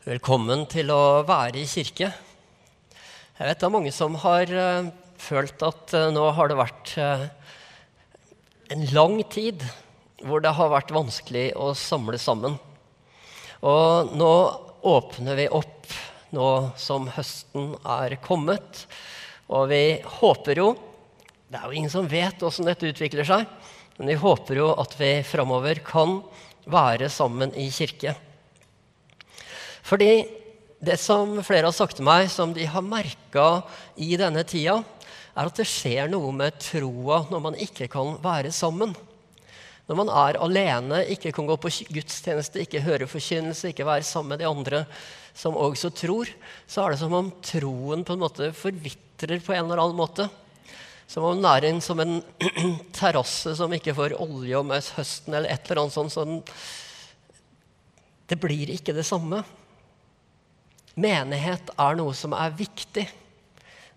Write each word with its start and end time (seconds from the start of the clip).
Velkommen 0.00 0.62
til 0.64 0.88
å 0.94 1.20
være 1.28 1.58
i 1.60 1.66
kirke. 1.68 2.06
Jeg 2.08 3.44
vet 3.44 3.58
det 3.60 3.66
er 3.66 3.72
mange 3.74 3.90
som 3.92 4.14
har 4.22 4.48
uh, 4.48 4.86
følt 5.20 5.60
at 5.60 5.92
uh, 5.92 6.06
nå 6.08 6.22
har 6.38 6.48
det 6.48 6.56
vært 6.56 6.92
uh, 6.96 7.26
en 8.72 8.86
lang 8.96 9.18
tid 9.28 9.60
hvor 10.24 10.40
det 10.40 10.54
har 10.56 10.72
vært 10.72 10.94
vanskelig 10.96 11.50
å 11.52 11.74
samle 11.76 12.16
sammen. 12.16 12.56
Og 13.60 14.14
nå 14.16 14.30
åpner 14.88 15.36
vi 15.36 15.46
opp, 15.60 15.92
nå 16.32 16.48
som 16.80 17.10
høsten 17.18 17.74
er 17.98 18.16
kommet. 18.24 18.86
Og 19.52 19.68
vi 19.68 19.82
håper 20.22 20.62
jo 20.62 20.70
Det 21.44 21.60
er 21.60 21.68
jo 21.68 21.76
ingen 21.76 21.92
som 21.92 22.08
vet 22.08 22.40
åssen 22.40 22.72
dette 22.72 22.88
utvikler 22.88 23.28
seg, 23.28 23.44
men 24.00 24.14
vi 24.14 24.18
håper 24.24 24.64
jo 24.64 24.72
at 24.80 24.96
vi 24.96 25.12
framover 25.28 25.84
kan 25.84 26.22
være 26.64 27.12
sammen 27.12 27.52
i 27.52 27.68
kirke. 27.68 28.16
Fordi 29.90 30.22
det 30.80 30.96
som 31.02 31.34
flere 31.42 31.66
har 31.66 31.74
sagt 31.74 31.98
til 31.98 32.06
meg, 32.06 32.28
som 32.30 32.54
de 32.54 32.64
har 32.70 32.84
merka 32.86 33.64
i 33.98 34.14
denne 34.20 34.44
tida, 34.46 34.78
er 35.34 35.48
at 35.48 35.58
det 35.58 35.66
skjer 35.68 36.10
noe 36.12 36.30
med 36.34 36.58
troa 36.62 37.24
når 37.30 37.42
man 37.42 37.56
ikke 37.58 37.88
kan 37.90 38.14
være 38.22 38.52
sammen. 38.54 38.94
Når 39.90 39.98
man 39.98 40.12
er 40.14 40.38
alene, 40.38 41.00
ikke 41.10 41.32
kan 41.34 41.48
gå 41.48 41.56
på 41.58 41.72
gudstjeneste, 41.90 42.62
ikke 42.62 42.84
høre 42.84 43.10
forkynnelse, 43.10 43.72
ikke 43.72 43.88
være 43.88 44.06
sammen 44.06 44.36
med 44.36 44.44
de 44.44 44.46
andre 44.46 44.84
som 45.34 45.58
også 45.58 45.90
tror, 45.94 46.30
så 46.70 46.84
er 46.84 46.94
det 46.94 47.00
som 47.02 47.16
om 47.16 47.32
troen 47.42 48.04
på 48.06 48.14
en 48.14 48.22
måte 48.22 48.52
forvitrer 48.54 49.42
på 49.42 49.56
en 49.56 49.64
eller 49.64 49.82
annen 49.82 49.98
måte. 49.98 50.28
Som 51.10 51.26
om 51.26 51.40
den 51.40 51.50
er 51.50 51.66
en, 51.66 51.82
som 51.82 51.98
en 51.98 52.20
terrasse 52.94 53.56
som 53.58 53.72
ikke 53.74 53.96
får 53.96 54.14
olje 54.22 54.62
om 54.62 54.70
høsten, 54.70 55.34
eller 55.34 55.50
et 55.50 55.66
eller 55.66 55.82
annet 55.82 55.96
sånt. 55.96 56.14
sånn. 56.14 56.38
Det 58.30 58.38
blir 58.38 58.70
ikke 58.76 58.94
det 58.94 59.06
samme. 59.08 59.42
Menighet 61.00 61.70
er 61.80 61.96
noe 61.96 62.12
som 62.16 62.34
er 62.36 62.52
viktig. 62.56 63.06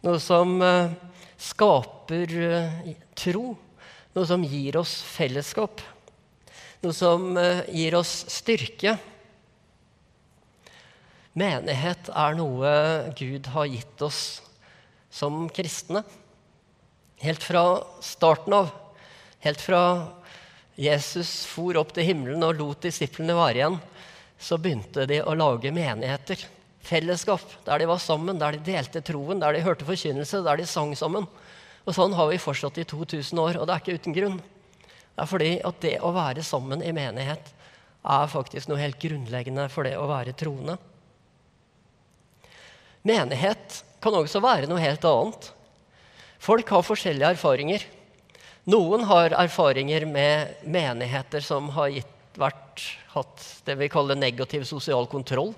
Noe 0.05 0.19
som 0.23 0.55
uh, 0.63 0.93
skaper 1.39 2.35
uh, 2.39 2.93
tro. 3.17 3.53
Noe 4.13 4.29
som 4.29 4.45
gir 4.47 4.77
oss 4.79 4.95
fellesskap. 5.03 5.81
Noe 6.83 6.95
som 6.95 7.33
uh, 7.35 7.65
gir 7.71 7.97
oss 7.99 8.13
styrke. 8.31 8.95
Menighet 11.39 12.11
er 12.13 12.37
noe 12.37 12.73
Gud 13.17 13.51
har 13.55 13.71
gitt 13.71 14.05
oss 14.05 14.23
som 15.11 15.47
kristne. 15.51 16.05
Helt 17.23 17.43
fra 17.43 17.65
starten 18.03 18.59
av. 18.61 18.71
Helt 19.43 19.59
fra 19.59 19.83
Jesus 20.79 21.43
for 21.49 21.77
opp 21.77 21.91
til 21.93 22.07
himmelen 22.07 22.45
og 22.45 22.57
lot 22.61 22.85
disiplene 22.85 23.35
være 23.37 23.59
igjen, 23.59 23.79
så 24.39 24.57
begynte 24.57 25.05
de 25.09 25.19
å 25.21 25.35
lage 25.37 25.71
menigheter 25.73 26.41
fellesskap, 26.83 27.43
der 27.65 27.79
de 27.79 27.87
var 27.87 28.01
sammen, 28.03 28.39
der 28.39 28.55
de 28.55 28.63
delte 28.65 29.01
troen, 29.05 29.39
der 29.39 29.55
de 29.55 29.63
hørte 29.63 29.87
forkynnelse, 29.87 30.43
der 30.43 30.59
de 30.59 30.67
sang 30.67 30.93
sammen. 30.99 31.27
Og 31.83 31.95
Sånn 31.95 32.15
har 32.15 32.29
vi 32.29 32.39
fortsatt 32.39 32.79
i 32.79 32.87
2000 32.87 33.39
år, 33.39 33.59
og 33.59 33.67
det 33.67 33.75
er 33.75 33.83
ikke 33.83 33.97
uten 33.99 34.15
grunn. 34.15 34.39
Det 35.13 35.23
er 35.23 35.29
fordi 35.29 35.51
at 35.63 35.81
det 35.83 35.97
å 36.03 36.13
være 36.15 36.43
sammen 36.45 36.83
i 36.83 36.93
menighet 36.95 37.51
er 38.03 38.31
faktisk 38.31 38.67
noe 38.67 38.81
helt 38.81 38.99
grunnleggende 38.99 39.67
for 39.71 39.87
det 39.87 39.95
å 39.99 40.07
være 40.09 40.35
troende. 40.35 40.77
Menighet 43.03 43.83
kan 44.03 44.15
også 44.15 44.41
være 44.43 44.67
noe 44.67 44.81
helt 44.83 45.03
annet. 45.07 45.51
Folk 46.43 46.71
har 46.75 46.87
forskjellige 46.87 47.35
erfaringer. 47.35 47.83
Noen 48.71 49.03
har 49.07 49.35
erfaringer 49.35 50.05
med 50.07 50.63
menigheter 50.63 51.43
som 51.43 51.69
har 51.75 51.91
gitt, 51.91 52.09
vært, 52.39 52.81
hatt 53.13 53.43
det 53.67 53.75
vi 53.77 53.91
kaller 53.91 54.17
negativ 54.17 54.63
sosial 54.65 55.05
kontroll 55.11 55.51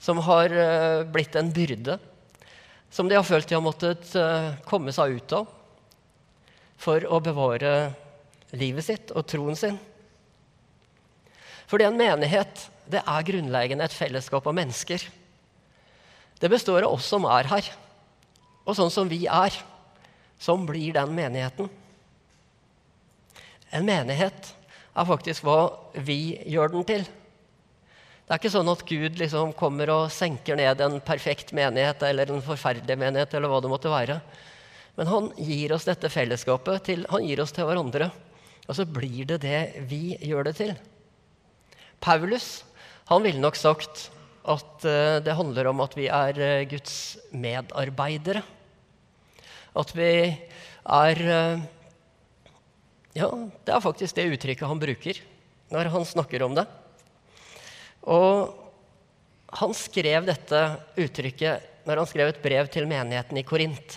som 0.00 0.20
har 0.24 0.50
eh, 0.50 1.02
blitt 1.04 1.36
en 1.36 1.52
byrde, 1.52 1.98
som 2.90 3.08
de 3.08 3.18
har 3.18 3.26
følt 3.26 3.48
de 3.48 3.58
har 3.58 3.64
måttet 3.64 4.14
eh, 4.18 4.52
komme 4.66 4.94
seg 4.96 5.20
ut 5.20 5.34
av 5.36 5.50
for 6.80 7.04
å 7.04 7.20
bevare 7.20 7.92
livet 8.56 8.86
sitt 8.86 9.12
og 9.12 9.26
troen 9.28 9.58
sin. 9.58 9.76
Fordi 11.70 11.86
en 11.86 11.98
menighet 12.00 12.64
det 12.90 13.02
er 13.04 13.26
grunnleggende 13.28 13.86
et 13.86 13.94
fellesskap 13.94 14.48
av 14.48 14.56
mennesker. 14.56 15.04
Det 16.40 16.48
består 16.50 16.82
av 16.82 16.96
oss 16.96 17.06
som 17.12 17.28
er 17.28 17.46
her. 17.52 17.68
Og 18.64 18.74
sånn 18.76 18.90
som 18.90 19.08
vi 19.10 19.26
er, 19.28 19.54
sånn 20.40 20.64
blir 20.66 20.96
den 20.96 21.12
menigheten. 21.14 21.68
En 23.70 23.86
menighet 23.86 24.50
er 24.96 25.06
faktisk 25.06 25.44
hva 25.46 25.60
vi 25.94 26.40
gjør 26.50 26.72
den 26.72 26.86
til. 26.88 27.04
Det 28.30 28.36
er 28.36 28.38
ikke 28.44 28.50
sånn 28.54 28.68
at 28.70 28.82
Gud 28.86 29.16
liksom 29.18 29.48
kommer 29.58 29.90
og 29.90 30.12
senker 30.14 30.54
ned 30.54 30.78
en 30.84 31.00
perfekt 31.02 31.48
menighet 31.50 32.04
eller 32.06 32.30
en 32.30 32.44
forferdelig 32.46 32.94
menighet. 32.94 33.32
eller 33.34 33.50
hva 33.50 33.58
det 33.58 33.70
måtte 33.72 33.90
være. 33.90 34.20
Men 34.94 35.08
han 35.10 35.26
gir 35.34 35.72
oss 35.74 35.88
dette 35.88 36.06
fellesskapet. 36.06 36.84
Til, 36.86 37.02
han 37.10 37.24
gir 37.26 37.42
oss 37.42 37.50
til 37.50 37.66
hverandre. 37.66 38.06
Og 38.68 38.78
så 38.78 38.86
blir 38.86 39.26
det 39.32 39.40
det 39.42 39.82
vi 39.90 40.14
gjør 40.22 40.46
det 40.46 40.54
til. 40.60 40.70
Paulus 41.98 42.62
han 43.10 43.26
ville 43.26 43.42
nok 43.42 43.58
sagt 43.58 44.06
at 44.46 44.86
uh, 44.86 45.18
det 45.18 45.34
handler 45.34 45.72
om 45.72 45.82
at 45.82 45.98
vi 45.98 46.06
er 46.06 46.38
uh, 46.38 46.68
Guds 46.70 47.18
medarbeidere. 47.34 48.44
At 49.74 49.90
vi 49.90 50.12
er 50.30 51.24
uh, 51.26 51.66
Ja, 53.10 53.26
det 53.66 53.74
er 53.74 53.82
faktisk 53.82 54.14
det 54.14 54.30
uttrykket 54.36 54.70
han 54.70 54.78
bruker 54.78 55.18
når 55.74 55.90
han 55.90 56.06
snakker 56.06 56.46
om 56.46 56.54
det. 56.54 56.70
Og 58.08 58.54
han 59.60 59.74
skrev 59.76 60.28
dette 60.28 60.60
uttrykket 61.00 61.86
når 61.88 62.02
han 62.02 62.08
skrev 62.08 62.30
et 62.30 62.42
brev 62.42 62.68
til 62.70 62.86
menigheten 62.88 63.40
i 63.40 63.46
Korint. 63.46 63.96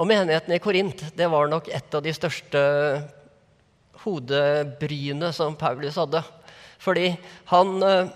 Og 0.00 0.08
menigheten 0.08 0.54
i 0.54 0.60
Korint 0.62 1.02
det 1.16 1.28
var 1.28 1.50
nok 1.50 1.68
et 1.72 1.96
av 1.96 2.04
de 2.04 2.12
største 2.14 2.60
hodebryene 4.04 5.32
som 5.36 5.58
Paulus 5.60 5.98
hadde. 6.00 6.22
Fordi 6.80 7.10
han 7.50 7.74
uh, 7.84 8.12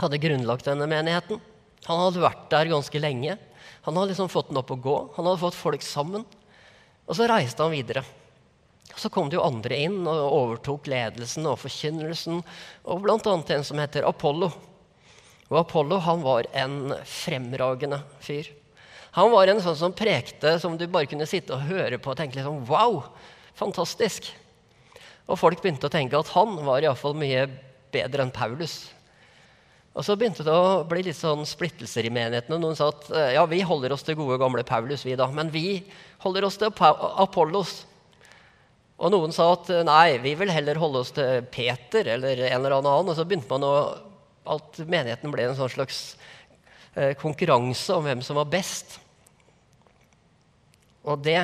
hadde 0.00 0.22
grunnlagt 0.22 0.66
denne 0.66 0.88
menigheten. 0.90 1.38
Han 1.86 2.02
hadde 2.02 2.24
vært 2.24 2.48
der 2.50 2.72
ganske 2.72 3.02
lenge. 3.02 3.36
Han 3.86 3.94
hadde 3.94 4.10
liksom 4.10 4.32
fått 4.32 4.50
den 4.50 4.58
opp 4.58 4.72
å 4.74 4.80
gå. 4.82 4.96
Han 5.14 5.28
hadde 5.28 5.42
fått 5.44 5.58
folk 5.58 5.84
sammen. 5.86 6.24
Og 7.06 7.14
så 7.14 7.28
reiste 7.30 7.62
han 7.62 7.74
videre. 7.74 8.02
Så 8.96 9.10
kom 9.12 9.28
det 9.28 9.36
jo 9.36 9.44
andre 9.44 9.76
inn 9.86 9.98
og 10.08 10.36
overtok 10.38 10.88
ledelsen 10.88 11.46
og 11.50 11.58
forkynnelsen, 11.60 12.40
og 12.88 13.02
bl.a. 13.04 13.18
en 13.36 13.66
som 13.66 13.80
heter 13.82 14.08
Apollo. 14.08 14.48
Og 15.50 15.58
Apollo 15.60 16.00
han 16.02 16.24
var 16.24 16.48
en 16.56 16.94
fremragende 17.06 18.00
fyr. 18.24 18.48
Han 19.16 19.30
var 19.32 19.48
en 19.48 19.62
sånn 19.64 19.78
som 19.78 19.94
prekte 19.96 20.56
som 20.60 20.74
du 20.76 20.86
bare 20.88 21.08
kunne 21.08 21.28
sitte 21.28 21.54
og 21.54 21.68
høre 21.68 22.00
på 22.00 22.12
og 22.12 22.18
tenke 22.18 22.40
liksom, 22.40 22.64
Wow! 22.68 23.04
Fantastisk! 23.56 24.28
Og 25.26 25.38
folk 25.40 25.62
begynte 25.62 25.88
å 25.88 25.92
tenke 25.92 26.18
at 26.18 26.32
han 26.34 26.58
var 26.66 26.84
iallfall 26.84 27.16
mye 27.18 27.46
bedre 27.94 28.26
enn 28.26 28.34
Paulus. 28.34 28.82
Og 29.96 30.04
så 30.04 30.12
begynte 30.18 30.44
det 30.44 30.52
å 30.52 30.84
bli 30.84 31.06
litt 31.06 31.16
sånn 31.16 31.46
splittelser 31.48 32.04
i 32.04 32.12
menigheten. 32.12 32.60
Noen 32.60 32.76
sa 32.76 32.90
at 32.92 33.08
ja, 33.32 33.46
vi 33.48 33.62
holder 33.64 33.94
oss 33.96 34.04
til 34.04 34.18
gode, 34.18 34.36
gamle 34.42 34.60
Paulus, 34.68 35.06
vi 35.08 35.16
da. 35.16 35.30
Men 35.32 35.48
vi 35.54 35.80
holder 36.20 36.44
oss 36.44 36.60
til 36.60 36.68
Apollos. 36.68 37.78
Og 38.96 39.12
noen 39.12 39.34
sa 39.34 39.50
at 39.52 39.68
nei, 39.84 40.16
vi 40.24 40.32
vil 40.38 40.52
heller 40.52 40.78
holde 40.80 41.02
oss 41.04 41.12
til 41.16 41.44
Peter 41.52 42.08
eller 42.14 42.40
en 42.46 42.62
eller 42.62 42.78
annen. 42.78 43.10
Og 43.10 43.16
så 43.16 43.26
begynte 43.28 43.52
man 43.52 43.66
å 43.66 43.76
At 44.46 44.78
menigheten 44.78 45.32
ble 45.34 45.42
en 45.42 45.56
sånn 45.58 45.72
slags 45.72 45.96
eh, 46.94 47.16
konkurranse 47.18 47.90
om 47.96 48.04
hvem 48.06 48.20
som 48.22 48.36
var 48.38 48.46
best. 48.46 49.00
Og 51.02 51.18
det 51.18 51.40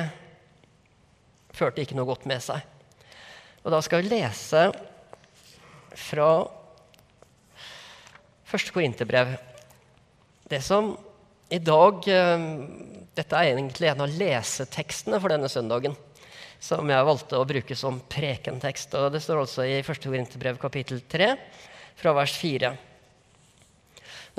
førte 1.51 1.83
ikke 1.83 1.97
noe 1.97 2.07
godt 2.07 2.23
med 2.31 2.39
seg. 2.45 2.63
Og 3.63 3.75
da 3.75 3.81
skal 3.83 4.05
vi 4.05 4.13
lese 4.13 4.61
fra 5.99 6.29
første 8.47 8.71
korinterbrev. 8.71 9.35
Det 10.47 10.63
som 10.63 10.93
i 11.51 11.59
dag 11.59 12.07
eh, 12.07 12.47
Dette 13.13 13.37
er 13.37 13.51
egentlig 13.51 13.91
en 13.91 14.07
av 14.07 14.15
lesetekstene 14.23 15.19
for 15.19 15.35
denne 15.35 15.51
søndagen 15.51 15.99
som 16.63 16.87
jeg 16.87 17.07
valgte 17.07 17.39
å 17.39 17.47
bruke 17.47 17.75
som 17.75 17.99
prekentekst. 18.11 18.95
Og 18.95 19.11
det 19.11 19.21
står 19.23 19.41
altså 19.41 19.65
i 19.67 19.81
1. 19.81 19.99
Korinterbrev 20.05 20.59
kapittel 20.61 21.01
3, 21.11 21.33
fra 21.99 22.13
vers 22.15 22.35
4. 22.39 22.71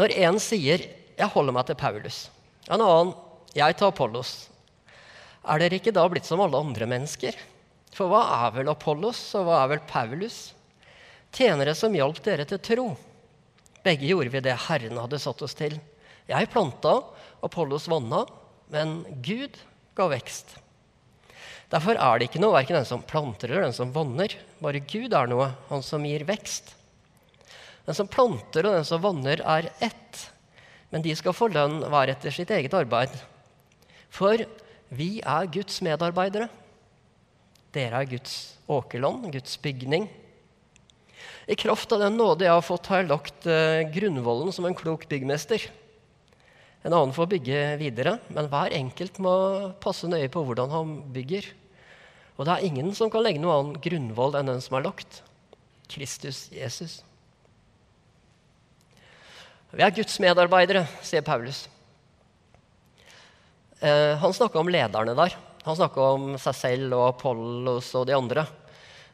Når 0.01 0.15
en 0.25 0.41
sier 0.41 0.81
'Jeg 1.15 1.31
holder 1.31 1.53
meg 1.53 1.67
til 1.67 1.77
Paulus', 1.77 2.29
en 2.69 2.81
annen 2.81 3.15
'Jeg 3.55 3.77
tar 3.77 3.93
Apollos', 3.93 4.49
er 5.47 5.59
dere 5.59 5.77
ikke 5.79 5.93
da 5.93 6.09
blitt 6.09 6.25
som 6.25 6.41
alle 6.41 6.57
andre 6.57 6.87
mennesker? 6.87 7.37
For 7.93 8.09
hva 8.09 8.49
er 8.49 8.51
vel 8.51 8.69
Apollos, 8.69 9.35
og 9.35 9.45
hva 9.45 9.63
er 9.63 9.69
vel 9.69 9.81
Paulus? 9.87 10.55
Tjenere 11.31 11.75
som 11.77 11.93
hjalp 11.93 12.23
dere 12.25 12.45
til 12.45 12.59
tro. 12.59 12.97
Begge 13.85 14.09
gjorde 14.09 14.33
vi 14.33 14.41
det 14.41 14.57
Herren 14.67 14.97
hadde 14.97 15.21
satt 15.21 15.43
oss 15.43 15.55
til. 15.55 15.79
Jeg 16.27 16.51
planta, 16.51 17.05
Apollos 17.43 17.87
vanna, 17.87 18.25
men 18.71 19.05
Gud 19.21 19.59
ga 19.95 20.09
vekst. 20.09 20.64
Derfor 21.75 21.99
er 21.99 22.21
det 22.21 22.29
ikke 22.29 22.39
noe, 22.39 22.55
verken 22.55 22.77
den 22.79 22.87
som 22.87 23.03
planter 23.03 23.51
eller 23.51 23.67
den 23.67 23.75
som 23.75 23.91
vanner. 23.95 24.37
Bare 24.63 24.83
Gud 24.87 25.15
er 25.17 25.27
noe, 25.27 25.49
han 25.73 25.83
som 25.83 26.05
gir 26.07 26.23
vekst. 26.29 26.71
Den 27.85 27.97
som 27.99 28.09
planter 28.09 28.69
og 28.69 28.77
den 28.77 28.87
som 28.87 29.03
vanner, 29.03 29.43
er 29.43 29.73
ett. 29.83 30.21
Men 30.95 31.03
de 31.03 31.15
skal 31.19 31.35
få 31.35 31.51
lønn 31.51 31.81
hver 31.91 32.13
etter 32.13 32.31
sitt 32.35 32.53
eget 32.55 32.77
arbeid. 32.79 33.17
For 34.15 34.45
vi 34.95 35.19
er 35.19 35.51
Guds 35.51 35.81
medarbeidere. 35.83 36.47
Dere 37.75 38.05
er 38.05 38.13
Guds 38.13 38.37
åkerland, 38.71 39.27
Guds 39.35 39.59
bygning. 39.59 40.07
I 41.51 41.59
kraft 41.59 41.91
av 41.93 42.05
den 42.05 42.15
nåde 42.17 42.47
jeg 42.47 42.55
har 42.55 42.65
fått, 42.65 42.87
har 42.87 43.03
jeg 43.03 43.11
lagt 43.11 43.49
eh, 43.51 43.83
grunnvollen 43.93 44.55
som 44.55 44.69
en 44.69 44.79
klok 44.79 45.09
byggmester. 45.11 45.67
En 46.87 46.95
annen 46.95 47.17
får 47.17 47.29
bygge 47.35 47.67
videre, 47.83 48.15
men 48.31 48.47
hver 48.53 48.79
enkelt 48.79 49.19
må 49.25 49.35
passe 49.83 50.07
nøye 50.09 50.31
på 50.33 50.47
hvordan 50.47 50.71
han 50.71 50.97
bygger. 51.13 51.51
Og 52.35 52.47
det 52.47 52.55
er 52.55 52.67
ingen 52.67 52.91
som 52.97 53.11
kan 53.13 53.23
legge 53.23 53.43
noe 53.43 53.55
annen 53.61 53.81
grunnvoll 53.83 54.35
enn 54.39 54.51
den 54.51 54.63
som 54.65 54.79
er 54.79 54.87
lagt. 54.89 55.21
Kristus 55.91 56.49
Jesus. 56.55 57.03
Vi 59.75 59.83
er 59.83 59.95
Guds 59.95 60.19
medarbeidere, 60.23 60.85
sier 61.03 61.23
Paulus. 61.27 61.65
Eh, 63.83 64.15
han 64.19 64.35
snakka 64.35 64.61
om 64.61 64.71
lederne 64.71 65.15
der. 65.19 65.35
Han 65.65 65.79
snakka 65.79 66.11
om 66.15 66.27
seg 66.41 66.57
selv 66.59 66.95
og 66.97 67.09
Apollos 67.09 67.91
og 67.99 68.07
de 68.09 68.15
andre. 68.17 68.47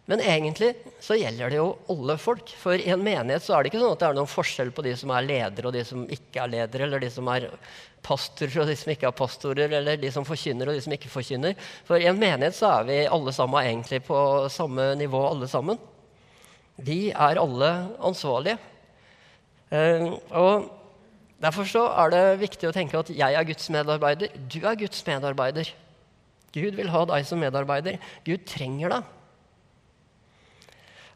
Men 0.08 0.22
egentlig 0.24 0.72
så 1.04 1.14
gjelder 1.18 1.52
det 1.52 1.58
jo 1.60 1.68
alle 1.92 2.16
folk. 2.18 2.50
For 2.58 2.80
i 2.80 2.88
en 2.90 3.02
menighet 3.04 3.44
så 3.44 3.54
er 3.54 3.62
det 3.62 3.70
ikke 3.70 3.82
sånn 3.82 3.94
at 3.94 4.00
det 4.02 4.08
er 4.08 4.16
noen 4.18 4.30
forskjell 4.30 4.72
på 4.74 4.84
de 4.86 4.94
som 4.98 5.12
er 5.14 5.26
ledere 5.26 5.70
og 5.70 5.76
de 5.76 5.84
som 5.86 6.06
ikke 6.10 6.42
er 6.42 6.52
ledere, 6.54 6.88
eller 6.88 7.04
de 7.04 7.10
som 7.12 7.28
er 7.30 7.46
pastorer 8.02 8.62
og 8.62 8.70
de 8.70 8.78
som 8.80 8.90
ikke 8.94 9.10
er 9.10 9.18
pastorer, 9.20 9.76
eller 9.78 10.00
de 10.00 10.10
som 10.14 10.26
forkynner 10.26 10.70
og 10.70 10.78
de 10.78 10.82
som 10.86 10.96
ikke 10.96 11.12
forkynner. 11.12 11.54
For 11.86 12.00
i 12.00 12.08
en 12.10 12.18
menighet 12.18 12.58
så 12.58 12.72
er 12.80 12.90
vi 12.90 12.98
alle 13.06 13.36
sammen 13.36 13.62
egentlig 13.62 14.02
på 14.08 14.18
samme 14.50 14.90
nivå, 14.98 15.22
alle 15.28 15.50
sammen. 15.52 15.78
Vi 16.80 17.00
er 17.12 17.38
alle 17.38 17.70
ansvarlige. 18.08 18.58
Eh, 19.70 20.10
og 20.34 20.70
Derfor 21.40 21.64
så 21.64 21.86
er 22.02 22.10
det 22.12 22.24
viktig 22.42 22.68
å 22.68 22.74
tenke 22.74 22.98
at 23.00 23.10
jeg 23.16 23.36
er 23.36 23.46
Guds 23.48 23.70
medarbeider. 23.72 24.34
Du 24.52 24.58
er 24.60 24.76
Guds 24.76 25.00
medarbeider. 25.06 25.70
Gud 26.52 26.76
vil 26.76 26.90
ha 26.92 27.06
deg 27.08 27.24
som 27.24 27.40
medarbeider. 27.40 27.96
Gud 28.26 28.44
trenger 28.48 28.92
deg. 28.92 29.14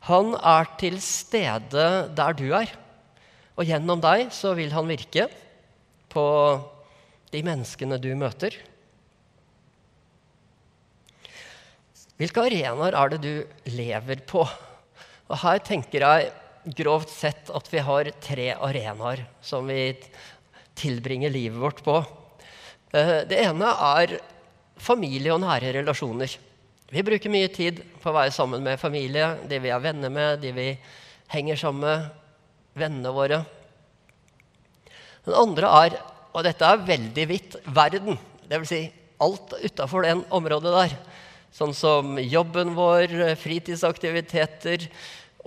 Han 0.05 0.35
er 0.37 0.69
til 0.81 0.99
stede 1.01 1.87
der 2.17 2.37
du 2.37 2.51
er. 2.57 2.69
Og 3.57 3.69
gjennom 3.69 4.03
deg 4.03 4.29
så 4.35 4.53
vil 4.59 4.75
han 4.75 4.91
virke 4.91 5.29
på 6.13 6.27
de 7.33 7.43
menneskene 7.47 7.99
du 8.03 8.11
møter. 8.19 8.57
Hvilke 12.21 12.45
arenaer 12.47 12.95
er 12.95 13.15
det 13.15 13.21
du 13.25 13.73
lever 13.75 14.21
på? 14.29 14.45
Og 15.25 15.41
her 15.41 15.63
tenker 15.67 16.05
jeg 16.05 16.75
grovt 16.79 17.11
sett 17.11 17.51
at 17.51 17.71
vi 17.73 17.83
har 17.85 18.13
tre 18.23 18.53
arenaer 18.55 19.25
som 19.45 19.67
vi 19.69 19.95
tilbringer 20.79 21.33
livet 21.33 21.59
vårt 21.61 21.83
på. 21.87 21.97
Eh, 22.95 23.25
det 23.29 23.41
ene 23.43 23.73
er 23.89 24.19
familie 24.81 25.35
og 25.35 25.43
nære 25.43 25.75
relasjoner. 25.81 26.37
Vi 26.95 27.03
bruker 27.03 27.33
mye 27.33 27.49
tid 27.51 27.81
på 27.99 28.13
å 28.13 28.15
være 28.15 28.31
sammen 28.31 28.63
med 28.63 28.79
familie, 28.79 29.33
de 29.51 29.59
vi 29.59 29.71
er 29.75 29.81
venner 29.83 30.13
med, 30.15 30.39
de 30.45 30.53
vi 30.55 30.67
henger 31.33 31.59
sammen 31.59 31.83
med, 31.83 32.05
vennene 32.79 33.11
våre. 33.15 33.41
Den 35.25 35.35
andre 35.35 35.71
er, 35.81 35.97
og 36.31 36.45
dette 36.47 36.69
er 36.69 36.85
veldig 36.87 37.25
vidt, 37.27 37.57
verden. 37.75 38.21
Dvs. 38.47 38.71
Si 38.71 38.79
alt 39.25 39.57
utafor 39.65 40.07
det 40.07 40.13
området 40.35 40.75
der. 40.75 40.95
Sånn 41.55 41.75
som 41.75 42.15
jobben 42.21 42.77
vår, 42.79 43.17
fritidsaktiviteter 43.43 44.87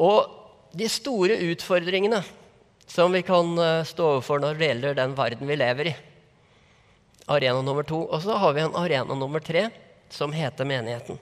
og 0.04 0.76
de 0.76 0.90
store 0.92 1.38
utfordringene 1.48 2.20
som 2.92 3.16
vi 3.16 3.22
kan 3.28 3.54
eh, 3.60 3.86
stå 3.88 4.10
overfor 4.18 4.44
når 4.44 4.60
det 4.60 4.70
gjelder 4.72 5.00
den 5.00 5.16
verden 5.16 5.48
vi 5.48 5.60
lever 5.60 5.92
i. 5.94 5.96
Arena 7.28 7.64
nummer 7.64 7.88
to. 7.88 8.04
Og 8.04 8.24
så 8.24 8.36
har 8.40 8.56
vi 8.56 8.64
en 8.64 8.76
arena 8.80 9.16
nummer 9.16 9.44
tre 9.44 9.70
som 10.12 10.36
heter 10.36 10.68
menigheten. 10.68 11.20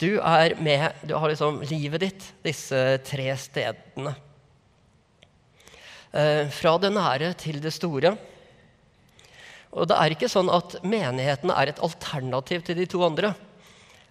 Du 0.00 0.14
er 0.16 0.54
med, 0.56 0.94
du 1.04 1.12
har 1.12 1.28
liksom 1.28 1.58
livet 1.68 2.00
ditt 2.00 2.26
disse 2.40 2.78
tre 3.04 3.26
stedene. 3.36 4.14
Eh, 6.10 6.46
fra 6.48 6.72
det 6.80 6.88
nære 6.94 7.34
til 7.36 7.58
det 7.60 7.72
store. 7.76 8.14
Og 9.76 9.84
det 9.90 9.98
er 10.00 10.14
ikke 10.14 10.30
sånn 10.32 10.48
at 10.50 10.78
menigheten 10.80 11.52
er 11.52 11.70
et 11.70 11.82
alternativ 11.84 12.64
til 12.64 12.78
de 12.80 12.86
to 12.88 13.02
andre. 13.04 13.34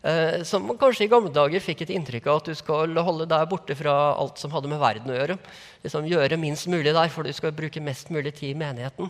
Eh, 0.06 0.45
som 0.47 0.68
man 0.69 0.77
kanskje 0.80 1.07
i 1.07 1.12
gamle 1.12 1.33
dager 1.33 1.63
fikk 1.63 1.81
et 1.83 1.95
inntrykk 1.95 2.30
av 2.30 2.44
at 2.44 2.51
du 2.51 2.56
skal 2.56 2.94
holde 3.03 3.27
deg 3.31 3.50
borte 3.50 3.75
fra 3.75 3.95
alt 4.13 4.38
som 4.39 4.53
hadde 4.53 4.69
med 4.69 4.80
verden 4.80 5.09
å 5.09 5.18
gjøre. 5.18 5.39
Liksom 5.88 6.06
Gjøre 6.12 6.38
minst 6.39 6.69
mulig 6.69 6.94
der, 6.94 7.09
for 7.09 7.25
du 7.25 7.33
skal 7.33 7.56
bruke 7.57 7.81
mest 7.81 8.13
mulig 8.13 8.35
tid 8.38 8.53
i 8.53 8.62
menigheten. 8.62 9.09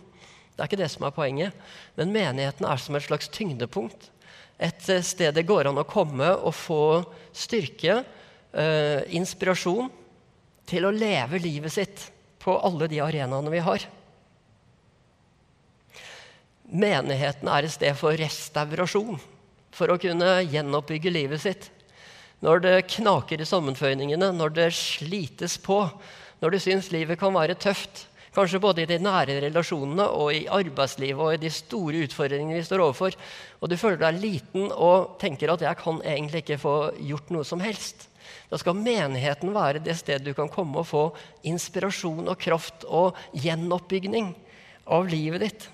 Det 0.56 0.64
er 0.64 0.72
ikke 0.72 0.80
det 0.80 0.88
som 0.96 1.04
er 1.04 1.12
poenget. 1.12 1.68
Men 2.00 2.16
menigheten 2.16 2.64
er 2.64 2.80
som 2.80 2.96
et 2.96 3.04
slags 3.04 3.28
tyngdepunkt 3.36 4.08
et 4.60 4.88
eh, 4.92 5.04
sted 5.04 5.34
det 5.34 5.46
går 5.48 5.70
an 5.70 5.80
å 5.80 5.88
komme 5.88 6.28
og 6.36 6.52
få 6.56 6.82
styrke, 7.32 8.02
eh, 8.52 9.00
inspirasjon, 9.16 9.88
til 10.68 10.86
å 10.86 10.94
leve 10.94 11.40
livet 11.42 11.72
sitt 11.74 12.04
på 12.40 12.54
alle 12.60 12.86
de 12.90 13.00
arenaene 13.02 13.50
vi 13.52 13.62
har. 13.64 13.86
Menigheten 16.70 17.50
er 17.50 17.66
et 17.66 17.74
sted 17.74 17.96
for 17.98 18.14
restaurasjon, 18.14 19.18
for 19.74 19.90
å 19.90 19.98
kunne 19.98 20.38
gjenoppbygge 20.44 21.10
livet 21.10 21.42
sitt. 21.42 21.70
Når 22.44 22.62
det 22.62 22.76
knaker 22.94 23.42
i 23.42 23.48
sammenføyningene, 23.48 24.30
når 24.36 24.54
det 24.56 24.68
slites 24.76 25.58
på, 25.60 25.82
når 26.40 26.54
du 26.54 26.60
syns 26.62 26.92
livet 26.94 27.18
kan 27.20 27.34
være 27.34 27.58
tøft, 27.58 28.06
Kanskje 28.34 28.60
både 28.62 28.84
i 28.84 28.86
de 28.86 29.00
nære 29.02 29.40
relasjonene 29.42 30.04
og 30.14 30.30
i 30.36 30.44
arbeidslivet 30.46 31.18
og 31.18 31.34
i 31.34 31.40
de 31.42 31.50
store 31.50 32.04
utfordringene 32.06 32.60
vi 32.60 32.66
står 32.66 32.84
overfor. 32.84 33.16
Og 33.58 33.70
du 33.70 33.74
føler 33.80 33.98
deg 34.04 34.20
liten 34.22 34.70
og 34.70 35.18
tenker 35.18 35.50
at 35.50 35.60
'jeg 35.60 35.76
kan 35.76 36.00
egentlig 36.02 36.44
ikke 36.44 36.62
få 36.62 36.76
gjort 36.98 37.30
noe 37.30 37.44
som 37.44 37.60
helst'. 37.60 38.06
Da 38.50 38.58
skal 38.58 38.74
menigheten 38.74 39.52
være 39.54 39.82
det 39.82 39.96
stedet 39.96 40.24
du 40.24 40.34
kan 40.34 40.48
komme 40.48 40.78
og 40.78 40.86
få 40.86 41.04
inspirasjon 41.42 42.28
og 42.28 42.38
kraft 42.38 42.84
og 42.84 43.16
gjenoppbygning 43.34 44.34
av 44.86 45.08
livet 45.08 45.40
ditt. 45.40 45.68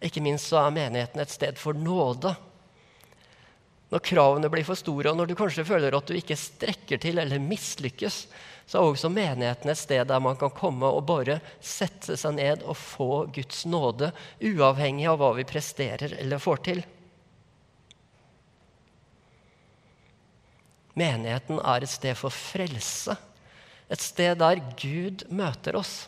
Ikke 0.00 0.22
minst 0.24 0.48
så 0.48 0.66
er 0.66 0.76
menigheten 0.76 1.20
et 1.20 1.32
sted 1.32 1.58
for 1.60 1.76
nåde. 1.76 2.34
Når 3.90 4.04
kravene 4.06 4.50
blir 4.52 4.64
for 4.64 4.78
store, 4.78 5.10
og 5.10 5.16
når 5.18 5.26
du 5.26 5.34
kanskje 5.34 5.66
føler 5.66 5.96
at 5.96 6.06
du 6.06 6.14
ikke 6.14 6.38
strekker 6.38 7.00
til 7.02 7.18
eller 7.18 7.42
mislykkes, 7.42 8.26
så 8.70 8.78
er 8.78 8.86
også 8.86 9.08
menigheten 9.10 9.72
et 9.72 9.78
sted 9.80 10.04
der 10.06 10.22
man 10.22 10.36
kan 10.38 10.52
komme 10.54 10.86
og 10.86 11.02
bare 11.08 11.40
sette 11.58 12.14
seg 12.14 12.36
ned 12.36 12.60
og 12.62 12.76
få 12.78 13.08
Guds 13.34 13.64
nåde, 13.66 14.12
uavhengig 14.38 15.08
av 15.10 15.18
hva 15.18 15.32
vi 15.34 15.44
presterer 15.48 16.14
eller 16.20 16.38
får 16.38 16.62
til. 16.68 16.84
Menigheten 20.94 21.58
er 21.58 21.82
et 21.82 21.90
sted 21.90 22.14
for 22.20 22.30
frelse, 22.30 23.18
et 23.90 24.06
sted 24.06 24.38
der 24.38 24.62
Gud 24.78 25.26
møter 25.34 25.80
oss. 25.80 26.04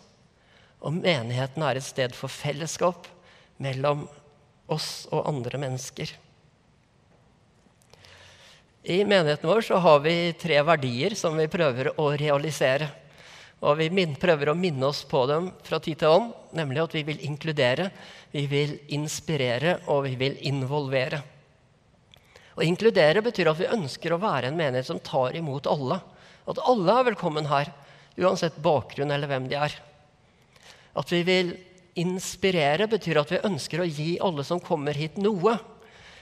Og 0.86 0.94
menigheten 0.94 1.66
er 1.66 1.82
et 1.82 1.88
sted 1.90 2.14
for 2.14 2.30
fellesskap 2.30 3.10
mellom 3.58 4.06
oss 4.70 5.08
og 5.10 5.26
andre 5.26 5.58
mennesker. 5.66 6.14
I 8.82 9.04
menigheten 9.04 9.50
vår 9.50 9.60
så 9.60 9.76
har 9.76 10.00
vi 10.00 10.32
tre 10.32 10.56
verdier 10.66 11.14
som 11.14 11.36
vi 11.38 11.46
prøver 11.46 11.92
å 12.02 12.08
realisere. 12.18 12.88
Og 13.62 13.78
vi 13.78 14.06
prøver 14.18 14.50
å 14.50 14.56
minne 14.58 14.88
oss 14.88 15.04
på 15.06 15.20
dem 15.30 15.52
fra 15.62 15.78
tid 15.78 16.00
til 16.00 16.10
ånd, 16.10 16.32
nemlig 16.50 16.82
at 16.82 16.96
vi 16.96 17.04
vil 17.06 17.20
inkludere, 17.22 17.92
vi 18.34 18.42
vil 18.50 18.72
inspirere, 18.90 19.76
og 19.86 20.02
vi 20.08 20.16
vil 20.18 20.34
involvere. 20.50 21.22
Å 22.58 22.66
inkludere 22.66 23.22
betyr 23.22 23.52
at 23.52 23.60
vi 23.62 23.70
ønsker 23.70 24.16
å 24.16 24.20
være 24.24 24.50
en 24.50 24.58
menighet 24.58 24.90
som 24.90 24.98
tar 24.98 25.38
imot 25.38 25.70
alle. 25.70 26.00
At 26.50 26.58
alle 26.66 26.98
er 26.98 27.10
velkommen 27.12 27.46
her, 27.52 27.70
uansett 28.18 28.58
bakgrunn 28.66 29.14
eller 29.14 29.30
hvem 29.30 29.46
de 29.46 29.62
er. 29.62 29.78
At 30.98 31.14
vi 31.14 31.22
vil 31.22 31.54
inspirere 32.02 32.90
betyr 32.90 33.22
at 33.22 33.30
vi 33.30 33.44
ønsker 33.46 33.84
å 33.84 33.86
gi 33.86 34.16
alle 34.18 34.42
som 34.42 34.58
kommer 34.58 34.98
hit, 34.98 35.22
noe 35.22 35.54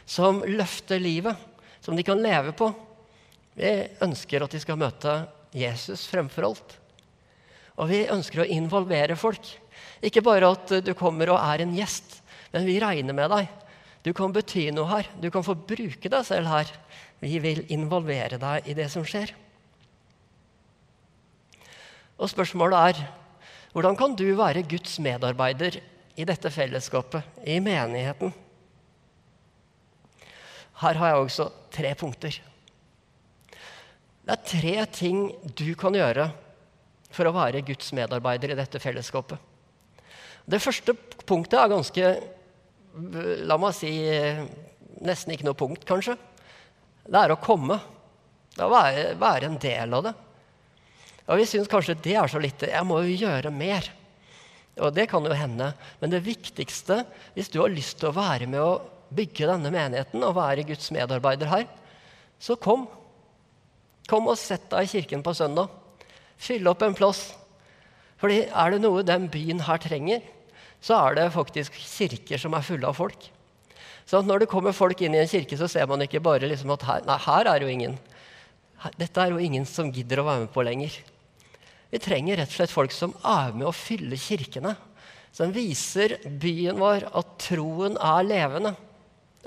som 0.05 0.45
løfter 0.45 1.01
livet 1.01 1.49
som 1.81 1.97
de 1.97 2.05
kan 2.07 2.21
leve 2.23 2.53
på. 2.57 2.71
Vi 3.57 3.73
ønsker 4.05 4.45
at 4.45 4.55
de 4.55 4.61
skal 4.63 4.79
møte 4.81 5.15
Jesus 5.57 6.07
fremfor 6.11 6.51
alt. 6.51 6.77
Og 7.81 7.89
vi 7.91 8.05
ønsker 8.13 8.43
å 8.43 8.51
involvere 8.53 9.17
folk. 9.19 9.45
Ikke 10.05 10.23
bare 10.25 10.53
at 10.53 10.73
du 10.85 10.93
kommer 10.97 11.33
og 11.33 11.41
er 11.41 11.65
en 11.65 11.75
gjest, 11.77 12.21
men 12.53 12.67
vi 12.69 12.81
regner 12.83 13.17
med 13.17 13.33
deg. 13.33 13.49
Du 14.05 14.13
kan 14.17 14.33
bety 14.33 14.69
noe 14.73 14.89
her. 14.89 15.09
Du 15.21 15.29
kan 15.33 15.45
få 15.45 15.55
bruke 15.55 16.09
deg 16.13 16.27
selv 16.27 16.49
her. 16.49 16.71
Vi 17.21 17.37
vil 17.43 17.67
involvere 17.73 18.41
deg 18.41 18.69
i 18.69 18.77
det 18.77 18.89
som 18.93 19.05
skjer. 19.05 19.33
Og 22.21 22.29
spørsmålet 22.29 22.91
er 22.91 23.03
hvordan 23.73 23.97
kan 23.97 24.17
du 24.19 24.27
være 24.35 24.67
Guds 24.67 24.99
medarbeider 25.01 25.79
i 26.19 26.27
dette 26.27 26.51
fellesskapet, 26.53 27.23
i 27.47 27.61
menigheten? 27.63 28.33
Her 30.81 30.97
har 30.97 31.13
jeg 31.13 31.25
også 31.25 31.47
tre 31.75 31.93
punkter. 31.99 32.37
Det 34.25 34.37
er 34.37 34.47
tre 34.49 34.75
ting 34.95 35.27
du 35.59 35.75
kan 35.79 35.97
gjøre 35.97 36.31
for 37.11 37.27
å 37.27 37.35
være 37.35 37.65
Guds 37.67 37.91
medarbeider 37.97 38.55
i 38.55 38.59
dette 38.59 38.81
fellesskapet. 38.81 39.37
Det 40.51 40.61
første 40.63 40.95
punktet 41.27 41.59
er 41.61 41.73
ganske 41.73 42.13
La 43.47 43.55
meg 43.61 43.75
si 43.77 43.91
nesten 45.07 45.31
ikke 45.31 45.47
noe 45.47 45.55
punkt, 45.55 45.85
kanskje. 45.87 46.17
Det 47.07 47.21
er 47.21 47.31
å 47.31 47.39
komme. 47.39 47.77
Det 48.51 48.65
er 48.65 48.67
å 48.67 48.73
være, 48.73 49.05
være 49.21 49.47
en 49.47 49.59
del 49.63 49.95
av 49.95 50.09
det. 50.09 50.13
Og 51.31 51.39
vi 51.39 51.47
syns 51.47 51.71
kanskje 51.71 51.95
det 52.03 52.17
er 52.19 52.27
så 52.31 52.41
lite. 52.43 52.67
Jeg 52.73 52.87
må 52.89 52.99
jo 53.05 53.15
gjøre 53.15 53.53
mer. 53.55 53.87
Og 54.83 54.91
det 54.97 55.07
kan 55.13 55.23
jo 55.23 55.37
hende. 55.37 55.71
Men 56.01 56.11
det 56.11 56.25
viktigste, 56.27 57.05
hvis 57.37 57.53
du 57.53 57.61
har 57.63 57.71
lyst 57.71 58.01
til 58.01 58.11
å 58.11 58.17
være 58.17 58.51
med 58.51 58.65
å 58.65 58.73
bygge 59.15 59.49
denne 59.51 59.73
menigheten 59.75 60.25
og 60.27 60.37
være 60.39 60.67
Guds 60.69 60.91
medarbeider 60.95 61.51
her, 61.51 61.67
så 62.41 62.57
kom. 62.57 62.87
Kom 64.11 64.31
og 64.31 64.39
sett 64.41 64.69
deg 64.73 64.87
i 64.87 64.93
kirken 64.95 65.25
på 65.27 65.35
søndag. 65.37 65.71
Fyll 66.41 66.67
opp 66.71 66.83
en 66.87 66.97
plass. 66.97 67.29
Fordi 68.21 68.43
er 68.49 68.73
det 68.73 68.81
noe 68.83 69.05
den 69.07 69.29
byen 69.33 69.63
her 69.67 69.81
trenger, 69.81 70.25
så 70.81 70.97
er 70.97 71.19
det 71.19 71.29
faktisk 71.35 71.77
kirker 71.77 72.41
som 72.41 72.57
er 72.57 72.65
fulle 72.65 72.89
av 72.89 72.97
folk. 72.97 73.29
Så 74.09 74.21
når 74.25 74.43
det 74.43 74.51
kommer 74.51 74.75
folk 74.75 75.01
inn 75.05 75.15
i 75.15 75.21
en 75.23 75.31
kirke, 75.31 75.57
så 75.61 75.69
ser 75.71 75.87
man 75.89 76.03
ikke 76.03 76.23
bare 76.25 76.49
liksom 76.49 76.73
at 76.75 76.85
her, 76.89 77.05
nei, 77.07 77.19
her 77.27 77.51
er 77.53 77.65
jo 77.65 77.71
ingen. 77.71 77.97
Dette 78.99 79.23
er 79.23 79.35
jo 79.35 79.41
ingen 79.41 79.67
som 79.69 79.93
gidder 79.93 80.23
å 80.23 80.27
være 80.27 80.47
med 80.47 80.55
på 80.55 80.65
lenger. 80.67 80.95
Vi 81.91 82.01
trenger 82.03 82.41
rett 82.41 82.53
og 82.53 82.57
slett 82.57 82.73
folk 82.73 82.95
som 82.95 83.13
er 83.27 83.53
med 83.55 83.69
å 83.69 83.75
fylle 83.77 84.19
kirkene. 84.21 84.75
Som 85.35 85.53
viser 85.55 86.17
byen 86.43 86.81
vår 86.81 87.07
at 87.15 87.35
troen 87.45 87.99
er 88.01 88.27
levende. 88.27 88.75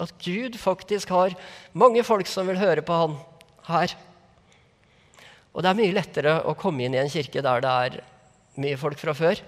At 0.02 0.14
Gud 0.24 0.58
faktisk 0.58 1.12
har 1.14 1.36
mange 1.78 2.02
folk 2.06 2.30
som 2.30 2.50
vil 2.50 2.62
høre 2.62 2.82
på 2.86 2.98
han 2.98 3.18
her. 3.68 3.94
Og 5.54 5.62
det 5.62 5.70
er 5.70 5.78
mye 5.78 5.94
lettere 5.94 6.38
å 6.50 6.56
komme 6.58 6.86
inn 6.86 6.96
i 6.98 7.02
en 7.02 7.12
kirke 7.14 7.44
der 7.46 7.62
det 7.62 7.74
er 7.88 8.00
mye 8.64 8.78
folk 8.78 8.98
fra 9.02 9.14
før, 9.18 9.42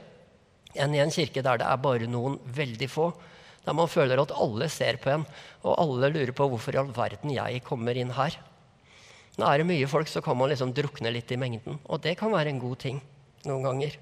enn 0.78 0.94
i 0.94 1.02
en 1.02 1.14
kirke 1.14 1.42
der 1.46 1.62
det 1.62 1.70
er 1.70 1.82
bare 1.82 2.10
noen 2.10 2.38
veldig 2.46 2.90
få. 2.92 3.10
Der 3.66 3.74
man 3.74 3.90
føler 3.90 4.22
at 4.22 4.34
alle 4.38 4.70
ser 4.70 5.00
på 5.02 5.10
en, 5.16 5.26
og 5.66 5.80
alle 5.82 6.12
lurer 6.14 6.34
på 6.38 6.46
hvorfor 6.52 6.76
i 6.76 6.82
all 6.82 6.94
verden 6.94 7.34
jeg 7.34 7.64
kommer 7.66 7.98
inn 7.98 8.14
her. 8.14 8.38
Nå 9.36 9.48
er 9.50 9.60
det 9.60 9.68
mye 9.68 9.90
folk, 9.90 10.08
så 10.08 10.22
kan 10.24 10.38
man 10.38 10.52
liksom 10.52 10.72
drukne 10.76 11.12
litt 11.12 11.32
i 11.34 11.40
mengden. 11.40 11.80
Og 11.90 12.04
det 12.06 12.16
kan 12.20 12.32
være 12.32 12.54
en 12.54 12.62
god 12.62 12.78
ting 12.86 13.02
noen 13.50 13.66
ganger. 13.66 13.98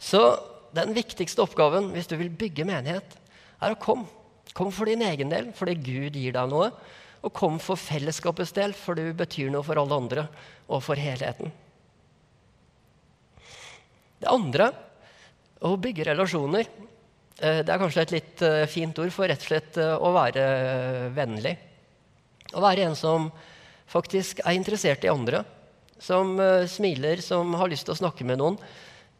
Så 0.00 0.20
den 0.76 0.92
viktigste 0.94 1.42
oppgaven 1.42 1.90
hvis 1.96 2.08
du 2.10 2.14
vil 2.20 2.30
bygge 2.30 2.68
menighet, 2.68 3.16
er 3.60 3.74
å 3.74 3.80
komme. 3.80 4.06
Kom 4.56 4.72
for 4.74 4.90
din 4.90 5.02
egen 5.06 5.30
del, 5.30 5.50
fordi 5.54 5.76
Gud 5.78 6.18
gir 6.18 6.34
deg 6.34 6.50
noe. 6.50 6.70
Og 7.20 7.34
kom 7.36 7.58
for 7.60 7.78
fellesskapets 7.78 8.54
del, 8.56 8.72
for 8.74 8.96
du 8.96 9.12
betyr 9.16 9.50
noe 9.52 9.64
for 9.66 9.78
alle 9.78 9.98
andre 10.02 10.24
og 10.70 10.80
for 10.84 10.98
helheten. 10.98 11.52
Det 14.20 14.28
andre, 14.28 14.70
å 15.64 15.74
bygge 15.80 16.06
relasjoner, 16.08 16.68
eh, 17.40 17.60
det 17.64 17.72
er 17.72 17.80
kanskje 17.80 18.02
et 18.06 18.14
litt 18.16 18.42
eh, 18.44 18.66
fint 18.68 18.98
ord 19.00 19.12
for 19.12 19.28
rett 19.28 19.40
og 19.40 19.48
slett 19.48 19.78
eh, 19.80 19.94
å 19.96 20.12
være 20.16 20.44
vennlig. 21.16 21.54
Å 22.56 22.64
være 22.64 22.88
en 22.88 22.96
som 22.96 23.28
faktisk 23.90 24.40
er 24.44 24.56
interessert 24.56 25.04
i 25.04 25.12
andre. 25.12 25.44
Som 26.00 26.38
smiler, 26.72 27.20
som 27.20 27.52
har 27.60 27.68
lyst 27.68 27.84
til 27.84 27.92
å 27.92 27.98
snakke 27.98 28.24
med 28.24 28.40
noen. 28.40 28.56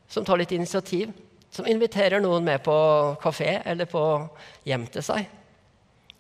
Som 0.09 0.25
tar 0.25 0.41
litt 0.41 0.55
initiativ. 0.57 1.13
Som 1.51 1.67
inviterer 1.67 2.23
noen 2.23 2.47
med 2.47 2.63
på 2.63 2.75
kafé 3.23 3.59
eller 3.67 3.89
på 3.91 4.03
hjem 4.69 4.87
til 4.95 5.05
seg. 5.05 5.27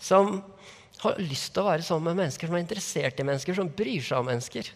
Som 0.00 0.40
har 1.00 1.20
lyst 1.22 1.54
til 1.54 1.62
å 1.62 1.70
være 1.70 1.86
sammen 1.86 2.10
med 2.10 2.24
mennesker 2.24 2.50
som 2.50 2.58
er 2.58 2.64
interessert 2.64 3.20
i 3.20 3.26
mennesker, 3.26 3.56
som 3.56 3.70
bryr 3.72 4.02
seg 4.04 4.20
om 4.20 4.28
mennesker. 4.28 4.68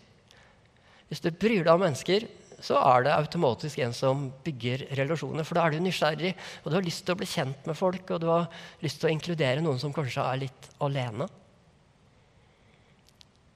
Hvis 1.10 1.22
du 1.24 1.30
bryr 1.30 1.64
deg 1.66 1.72
om 1.74 1.82
mennesker, 1.84 2.26
så 2.64 2.78
er 2.80 3.04
det 3.04 3.12
automatisk 3.12 3.80
en 3.84 3.92
som 3.96 4.28
bygger 4.44 4.86
relasjoner. 4.96 5.44
For 5.44 5.58
da 5.58 5.66
er 5.66 5.74
du 5.74 5.84
nysgjerrig, 5.84 6.32
og 6.62 6.70
du 6.70 6.78
har 6.78 6.86
lyst 6.86 7.04
til 7.04 7.16
å 7.16 7.20
bli 7.20 7.28
kjent 7.28 7.66
med 7.68 7.76
folk, 7.76 8.14
og 8.14 8.22
du 8.22 8.28
har 8.30 8.46
lyst 8.84 9.02
til 9.02 9.10
å 9.10 9.12
inkludere 9.12 9.64
noen 9.64 9.80
som 9.82 9.92
kanskje 9.94 10.24
er 10.24 10.40
litt 10.46 10.70
alene. 10.84 11.28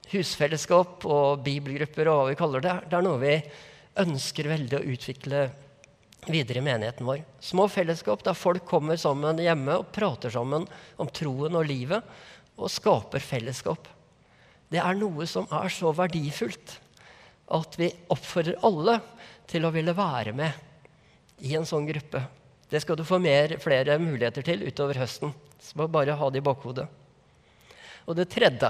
Husfellesskap 0.09 1.05
og 1.09 1.41
bibelgrupper 1.45 2.09
og 2.09 2.19
hva 2.19 2.29
vi 2.29 2.37
kaller 2.37 2.65
det, 2.65 2.75
det 2.89 2.97
er 2.97 3.05
noe 3.05 3.21
vi 3.21 3.33
ønsker 4.03 4.49
veldig 4.49 4.77
å 4.77 4.85
utvikle 4.93 5.41
videre 6.27 6.59
i 6.59 6.65
menigheten 6.65 7.07
vår. 7.07 7.21
Små 7.39 7.67
fellesskap 7.71 8.23
der 8.25 8.37
folk 8.37 8.65
kommer 8.67 8.99
sammen 8.99 9.39
hjemme 9.41 9.79
og 9.79 9.91
prater 9.95 10.33
sammen 10.33 10.67
om 10.99 11.11
troen 11.13 11.55
og 11.55 11.67
livet 11.69 12.03
og 12.59 12.71
skaper 12.71 13.23
fellesskap. 13.23 13.87
Det 14.69 14.81
er 14.81 14.97
noe 14.99 15.25
som 15.29 15.47
er 15.55 15.71
så 15.73 15.93
verdifullt 15.95 16.75
at 17.49 17.79
vi 17.79 17.89
oppfordrer 18.13 18.59
alle 18.65 18.99
til 19.49 19.65
å 19.65 19.73
ville 19.73 19.95
være 19.97 20.35
med 20.37 21.45
i 21.45 21.55
en 21.57 21.65
sånn 21.65 21.87
gruppe. 21.89 22.21
Det 22.69 22.83
skal 22.83 22.99
du 22.99 23.05
få 23.07 23.17
mer, 23.21 23.55
flere 23.63 23.97
muligheter 24.01 24.45
til 24.45 24.67
utover 24.67 24.99
høsten. 25.01 25.33
Så 25.59 25.87
bare 25.89 26.17
ha 26.19 26.29
det 26.29 26.43
i 26.43 26.45
bakhodet. 26.45 26.85
Og 28.05 28.17
det 28.17 28.29
tredje 28.31 28.69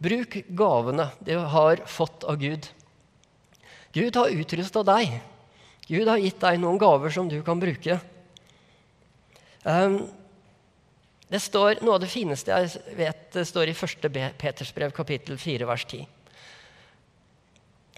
bruk 0.00 0.38
gavene 0.56 1.10
du 1.20 1.34
har 1.36 1.82
fått 1.84 2.24
av 2.24 2.40
Gud. 2.40 2.64
Gud 3.92 4.16
har 4.16 4.32
utrusta 4.32 4.82
deg. 4.86 5.18
Gud 5.90 6.06
har 6.06 6.22
gitt 6.22 6.38
deg 6.38 6.60
noen 6.62 6.78
gaver 6.78 7.10
som 7.10 7.26
du 7.26 7.40
kan 7.42 7.58
bruke. 7.58 7.96
Um, 9.66 10.04
det 11.30 11.40
står, 11.42 11.80
Noe 11.82 11.96
av 11.98 12.04
det 12.04 12.10
fineste 12.10 12.54
jeg 12.54 12.94
vet, 12.98 13.26
det 13.34 13.42
står 13.46 13.70
i 13.70 13.74
1. 13.74 14.06
Peters 14.38 14.70
brev, 14.74 14.94
kapittel 14.94 15.38
4, 15.38 15.66
vers 15.66 15.84
10. 15.90 16.06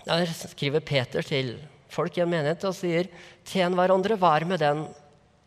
Der 0.07 0.33
skriver 0.33 0.81
Peter 0.81 1.25
til 1.25 1.55
folk 1.93 2.17
i 2.17 2.25
en 2.25 2.33
menighet 2.33 2.65
og 2.65 2.75
sier, 2.75 3.09
'Tjen 3.45 3.77
hverandre 3.77 4.17
hver 4.17 4.45
med 4.49 4.61
den 4.65 4.87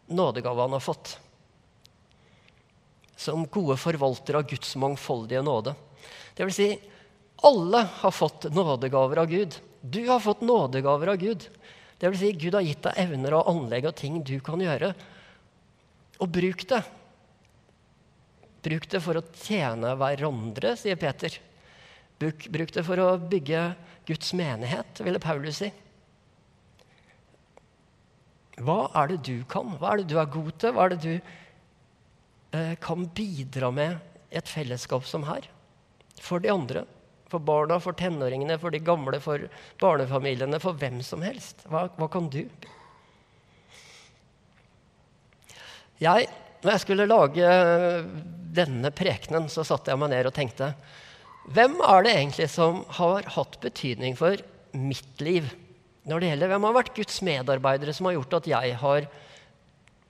nådegave 0.07 0.61
han 0.61 0.77
har 0.77 0.85
fått.' 0.85 1.17
Som 3.17 3.47
gode 3.49 3.77
forvaltere 3.79 4.37
av 4.37 4.47
Guds 4.49 4.75
mangfoldige 4.75 5.41
nåde. 5.41 5.73
Det 6.35 6.45
vil 6.45 6.53
si, 6.53 6.69
alle 7.41 7.87
har 8.01 8.11
fått 8.11 8.51
nådegaver 8.53 9.23
av 9.23 9.29
Gud. 9.29 9.55
Du 9.81 10.05
har 10.07 10.19
fått 10.19 10.41
nådegaver 10.41 11.13
av 11.13 11.17
Gud. 11.17 11.49
Det 12.05 12.11
vil 12.13 12.19
si, 12.21 12.27
Gud 12.37 12.53
har 12.53 12.61
gitt 12.61 12.83
deg 12.85 12.99
evner 13.01 13.33
og 13.33 13.47
anlegg 13.49 13.87
og 13.89 13.95
ting 13.97 14.19
du 14.21 14.35
kan 14.45 14.61
gjøre. 14.61 14.91
Og 16.21 16.29
bruk 16.29 16.61
det. 16.69 16.83
Bruk 18.67 18.85
det 18.91 19.01
for 19.01 19.17
å 19.17 19.23
tjene 19.41 19.95
hverandre, 19.97 20.75
sier 20.77 20.99
Peter. 21.01 21.33
Bruk, 22.21 22.45
bruk 22.53 22.75
det 22.75 22.83
for 22.85 23.01
å 23.01 23.07
bygge 23.17 23.63
Guds 24.05 24.35
menighet, 24.37 25.01
ville 25.01 25.23
Paulus 25.23 25.63
si. 25.63 25.71
Hva 28.61 28.83
er 29.01 29.15
det 29.15 29.23
du 29.25 29.39
kan? 29.49 29.73
Hva 29.81 29.95
er 29.95 30.03
det 30.03 30.09
du 30.13 30.19
er 30.21 30.29
god 30.37 30.53
til? 30.61 30.77
Hva 30.77 30.85
er 30.85 30.93
det 30.93 31.01
du 31.07 31.15
eh, 31.17 32.75
kan 32.85 33.09
bidra 33.17 33.73
med 33.73 33.97
i 34.29 34.37
et 34.37 34.53
fellesskap 34.53 35.09
som 35.09 35.25
her? 35.25 35.49
For 36.21 36.37
de 36.37 36.53
andre. 36.53 36.85
For 37.35 37.43
barna, 37.43 37.81
for 37.83 37.97
tenåringene, 37.99 38.55
for 38.61 38.71
de 38.71 38.79
gamle, 38.79 39.19
for 39.23 39.45
barnefamiliene, 39.83 40.61
for 40.63 40.79
hvem 40.79 41.01
som 41.03 41.23
helst. 41.25 41.67
Hva, 41.67 41.89
hva 41.99 42.07
kan 42.11 42.31
du? 42.31 42.45
Jeg 45.99 46.27
når 46.65 46.73
jeg 46.73 46.81
skulle 46.81 47.05
lage 47.05 47.49
denne 48.57 48.89
prekenen, 48.95 49.45
så 49.53 49.61
satte 49.67 49.91
jeg 49.91 50.01
meg 50.01 50.09
ned 50.09 50.25
og 50.25 50.33
tenkte 50.33 50.71
Hvem 51.53 51.75
er 51.85 52.05
det 52.05 52.13
egentlig 52.15 52.47
som 52.49 52.79
har 52.97 53.27
hatt 53.35 53.59
betydning 53.61 54.17
for 54.17 54.41
mitt 54.73 55.21
liv? 55.21 55.51
Når 56.09 56.23
det 56.23 56.31
gjelder 56.31 56.51
Hvem 56.53 56.65
har 56.65 56.77
vært 56.79 56.95
Guds 56.97 57.19
medarbeidere 57.27 57.93
som 57.93 58.09
har 58.09 58.17
gjort 58.17 58.33
at 58.39 58.49
jeg 58.49 58.79
har 58.81 59.05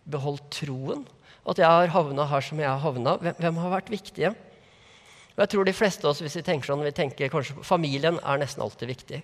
beholdt 0.07 0.47
troen? 0.61 1.03
At 1.43 1.59
jeg 1.59 1.67
har 1.67 1.91
havna 1.91 2.29
her 2.31 2.47
som 2.47 2.63
jeg 2.63 2.71
har 2.71 2.79
havna? 2.85 3.17
Hvem, 3.19 3.35
hvem 3.43 3.59
har 3.65 3.75
vært 3.75 3.91
viktige? 3.91 4.31
Og 5.35 5.43
jeg 5.43 5.51
tror 5.51 5.67
de 5.67 5.75
fleste 5.75 6.07
av 6.07 6.13
oss, 6.13 6.21
hvis 6.23 6.37
vi 6.39 6.45
tenker 6.47 6.69
sånn, 6.69 6.83
vi 6.85 6.95
tenker 6.95 7.31
kanskje 7.31 7.57
Familien 7.67 8.21
er 8.23 8.39
nesten 8.39 8.63
alltid 8.63 8.91
viktig. 8.93 9.21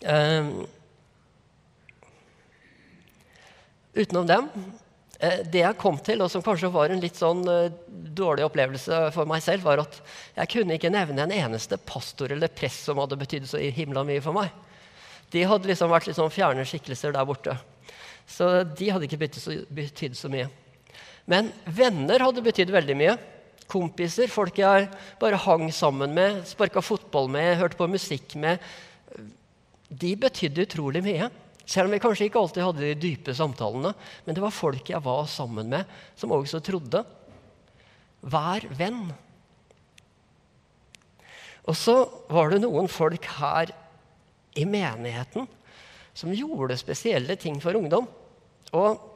Um, 0.00 0.52
utenom 3.96 4.28
dem 4.28 4.52
Eh, 5.20 5.42
det 5.52 5.60
jeg 5.60 5.76
kom 5.76 5.98
til, 6.00 6.22
og 6.24 6.30
som 6.32 6.40
kanskje 6.40 6.70
var 6.72 6.88
en 6.88 7.02
litt 7.02 7.18
sånn 7.20 7.42
eh, 7.52 7.72
dårlig 8.16 8.46
opplevelse 8.46 9.10
for 9.12 9.28
meg 9.28 9.42
selv, 9.44 9.66
var 9.68 9.82
at 9.82 9.98
jeg 10.38 10.52
kunne 10.54 10.78
ikke 10.78 10.92
nevne 10.92 11.26
en 11.26 11.34
eneste 11.34 11.76
pastor 11.76 12.32
eller 12.32 12.48
prest 12.48 12.88
som 12.88 13.00
hadde 13.02 13.18
betydd 13.20 13.48
så 13.50 13.60
himla 13.60 14.04
mye 14.08 14.22
for 14.24 14.36
meg. 14.38 14.48
De 15.30 15.42
hadde 15.44 15.68
liksom 15.68 15.92
vært 15.92 16.08
litt 16.08 16.16
sånn 16.16 16.32
fjerne 16.32 16.64
skikkelser 16.64 17.12
der 17.12 17.28
borte. 17.28 17.58
Så 18.24 18.48
de 18.64 18.88
hadde 18.88 19.04
ikke 19.10 19.20
betydd 19.20 19.44
så, 19.44 19.58
betydd 19.68 20.16
så 20.16 20.32
mye. 20.32 20.48
Men 21.28 21.52
venner 21.68 22.24
hadde 22.24 22.46
betydd 22.46 22.72
veldig 22.72 22.96
mye. 22.96 23.18
Kompiser, 23.70 24.30
folk 24.30 24.58
jeg 24.58 24.88
bare 25.20 25.38
hang 25.44 25.68
sammen 25.74 26.14
med, 26.16 26.42
sparka 26.48 26.82
fotball 26.82 27.30
med, 27.30 27.54
hørte 27.60 27.78
på 27.78 27.88
musikk 27.90 28.34
med. 28.40 28.58
De 29.90 30.14
betydde 30.18 30.66
utrolig 30.66 31.02
mye. 31.06 31.30
Selv 31.70 31.86
om 31.86 31.94
vi 31.94 32.00
kanskje 32.02 32.26
ikke 32.26 32.40
alltid 32.40 32.64
hadde 32.66 32.82
de 32.82 32.98
dype 32.98 33.34
samtalene. 33.36 33.92
Men 34.26 34.36
det 34.36 34.42
var 34.42 34.54
folk 34.54 34.90
jeg 34.90 35.02
var 35.04 35.28
sammen 35.30 35.70
med, 35.70 35.98
som 36.18 36.34
også 36.34 36.62
trodde. 36.66 37.04
Vær 38.20 38.66
venn. 38.74 39.04
Og 41.70 41.76
så 41.78 42.02
var 42.32 42.50
det 42.50 42.62
noen 42.64 42.90
folk 42.90 43.26
her 43.38 43.70
i 44.58 44.66
menigheten 44.66 45.46
som 46.16 46.34
gjorde 46.34 46.78
spesielle 46.80 47.36
ting 47.38 47.60
for 47.62 47.78
ungdom. 47.78 48.08
Og 48.74 49.09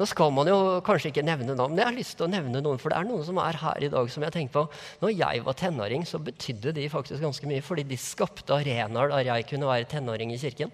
nå 0.00 0.06
skal 0.08 0.30
man 0.32 0.48
jo 0.48 0.58
kanskje 0.80 1.10
ikke 1.10 1.24
nevne 1.26 1.52
navn, 1.52 1.74
men 1.74 1.82
jeg 1.82 1.88
har 1.90 1.96
lyst 1.98 2.14
til 2.16 2.24
å 2.24 2.30
nevne 2.32 2.62
noen. 2.64 2.78
For 2.80 2.88
det 2.88 2.96
er 2.96 3.08
noen 3.08 3.24
som 3.26 3.40
er 3.42 3.58
her 3.60 3.84
i 3.84 3.90
dag 3.92 4.06
som 4.08 4.24
jeg 4.24 4.32
tenker 4.32 4.54
på. 4.54 4.62
Når 5.02 5.10
jeg 5.12 5.42
var 5.44 5.58
tenåring, 5.60 6.06
så 6.08 6.20
betydde 6.24 6.72
de 6.78 6.86
faktisk 6.88 7.20
ganske 7.20 7.50
mye. 7.50 7.64
Fordi 7.64 7.84
de 7.84 7.98
skapte 8.00 8.56
arenaer 8.56 9.12
der 9.12 9.26
jeg 9.28 9.48
kunne 9.50 9.68
være 9.68 9.90
tenåring 9.90 10.32
i 10.32 10.38
kirken. 10.40 10.72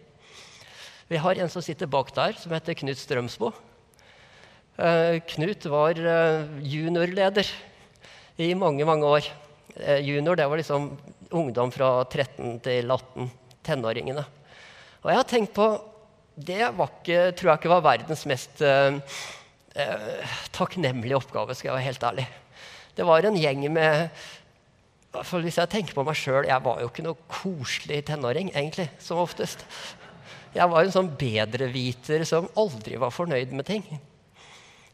Vi 1.11 1.19
har 1.23 1.39
en 1.43 1.51
som 1.51 1.63
sitter 1.63 1.91
bak 1.91 2.13
der, 2.15 2.39
som 2.39 2.55
heter 2.55 2.79
Knut 2.79 3.03
Strømsbo. 3.03 3.51
Uh, 4.77 5.19
Knut 5.33 5.67
var 5.73 5.99
uh, 5.99 6.47
juniorleder 6.63 7.51
i 8.39 8.53
mange, 8.55 8.87
mange 8.87 9.11
år. 9.11 9.29
Uh, 9.75 9.99
junior 10.07 10.39
det 10.39 10.47
var 10.47 10.63
liksom 10.63 10.93
ungdom 11.35 11.75
fra 11.75 11.91
13 12.05 12.61
til 12.63 12.95
18. 12.95 13.31
Tenåringene. 13.67 14.23
Og 15.03 15.11
jeg 15.11 15.19
har 15.19 15.31
tenkt 15.35 15.55
på 15.59 15.67
Det 16.37 16.59
ikke, 16.61 17.21
tror 17.33 17.51
jeg 17.51 17.59
ikke 17.59 17.73
var 17.73 17.85
verdens 17.85 18.27
mest 18.29 18.61
takknemlige 20.57 21.17
oppgave, 21.17 21.55
skal 21.57 21.71
jeg 21.71 21.77
være 21.79 21.89
helt 21.89 22.05
ærlig. 22.05 22.27
Det 22.97 23.05
var 23.09 23.25
en 23.25 23.39
gjeng 23.41 23.65
med 23.73 24.09
for 25.25 25.41
Hvis 25.41 25.57
jeg 25.57 25.71
tenker 25.73 25.97
på 25.97 26.05
meg 26.05 26.17
sjøl 26.19 26.45
Jeg 26.45 26.61
var 26.61 26.81
jo 26.83 26.91
ikke 26.91 27.05
noe 27.07 27.17
koselig 27.31 28.03
tenåring, 28.11 28.51
egentlig, 28.53 28.91
som 29.01 29.23
oftest. 29.23 29.65
Jeg 30.53 30.69
var 30.69 30.85
en 30.85 30.93
sånn 30.93 31.09
bedreviter 31.17 32.25
som 32.29 32.51
aldri 32.57 32.99
var 33.01 33.15
fornøyd 33.15 33.55
med 33.57 33.65
ting. 33.69 33.85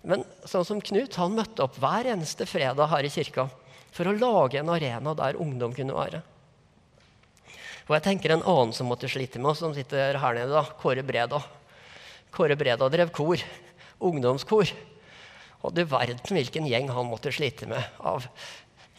Men 0.03 0.23
sånn 0.47 0.67
som 0.67 0.83
Knut, 0.83 1.19
han 1.19 1.35
møtte 1.35 1.63
opp 1.67 1.79
hver 1.83 2.09
eneste 2.15 2.47
fredag 2.47 2.91
her 2.91 3.07
i 3.07 3.11
kirka 3.11 3.49
for 3.93 4.09
å 4.09 4.15
lage 4.17 4.59
en 4.59 4.71
arena 4.73 5.15
der 5.19 5.39
ungdom 5.43 5.75
kunne 5.77 5.95
være. 5.95 6.23
Og 7.89 7.97
jeg 7.97 8.05
tenker 8.07 8.37
En 8.37 8.47
annen 8.47 8.73
som 8.77 8.89
måtte 8.91 9.11
slite 9.11 9.41
med 9.41 9.53
oss, 9.53 9.63
som 9.63 9.75
sitter 9.75 10.19
her 10.21 10.39
nede, 10.39 10.53
da, 10.53 10.65
Kåre 10.81 11.05
Breda. 11.07 11.43
Kåre 12.33 12.57
Breda 12.57 12.89
drev 12.93 13.13
kor. 13.15 13.43
Ungdomskor. 14.03 14.71
Og 15.63 15.75
du 15.75 15.85
verden 15.87 16.37
hvilken 16.37 16.67
gjeng 16.67 16.91
han 16.91 17.11
måtte 17.11 17.33
slite 17.35 17.69
med. 17.71 17.83
av 18.01 18.27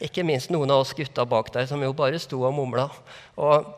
Ikke 0.03 0.23
minst 0.25 0.51
noen 0.53 0.71
av 0.71 0.83
oss 0.83 0.93
gutta 0.95 1.25
bak 1.27 1.51
der 1.53 1.67
som 1.69 1.83
jo 1.83 1.93
bare 1.95 2.21
sto 2.21 2.41
og 2.47 2.55
mumla. 2.55 2.87
Og 3.39 3.73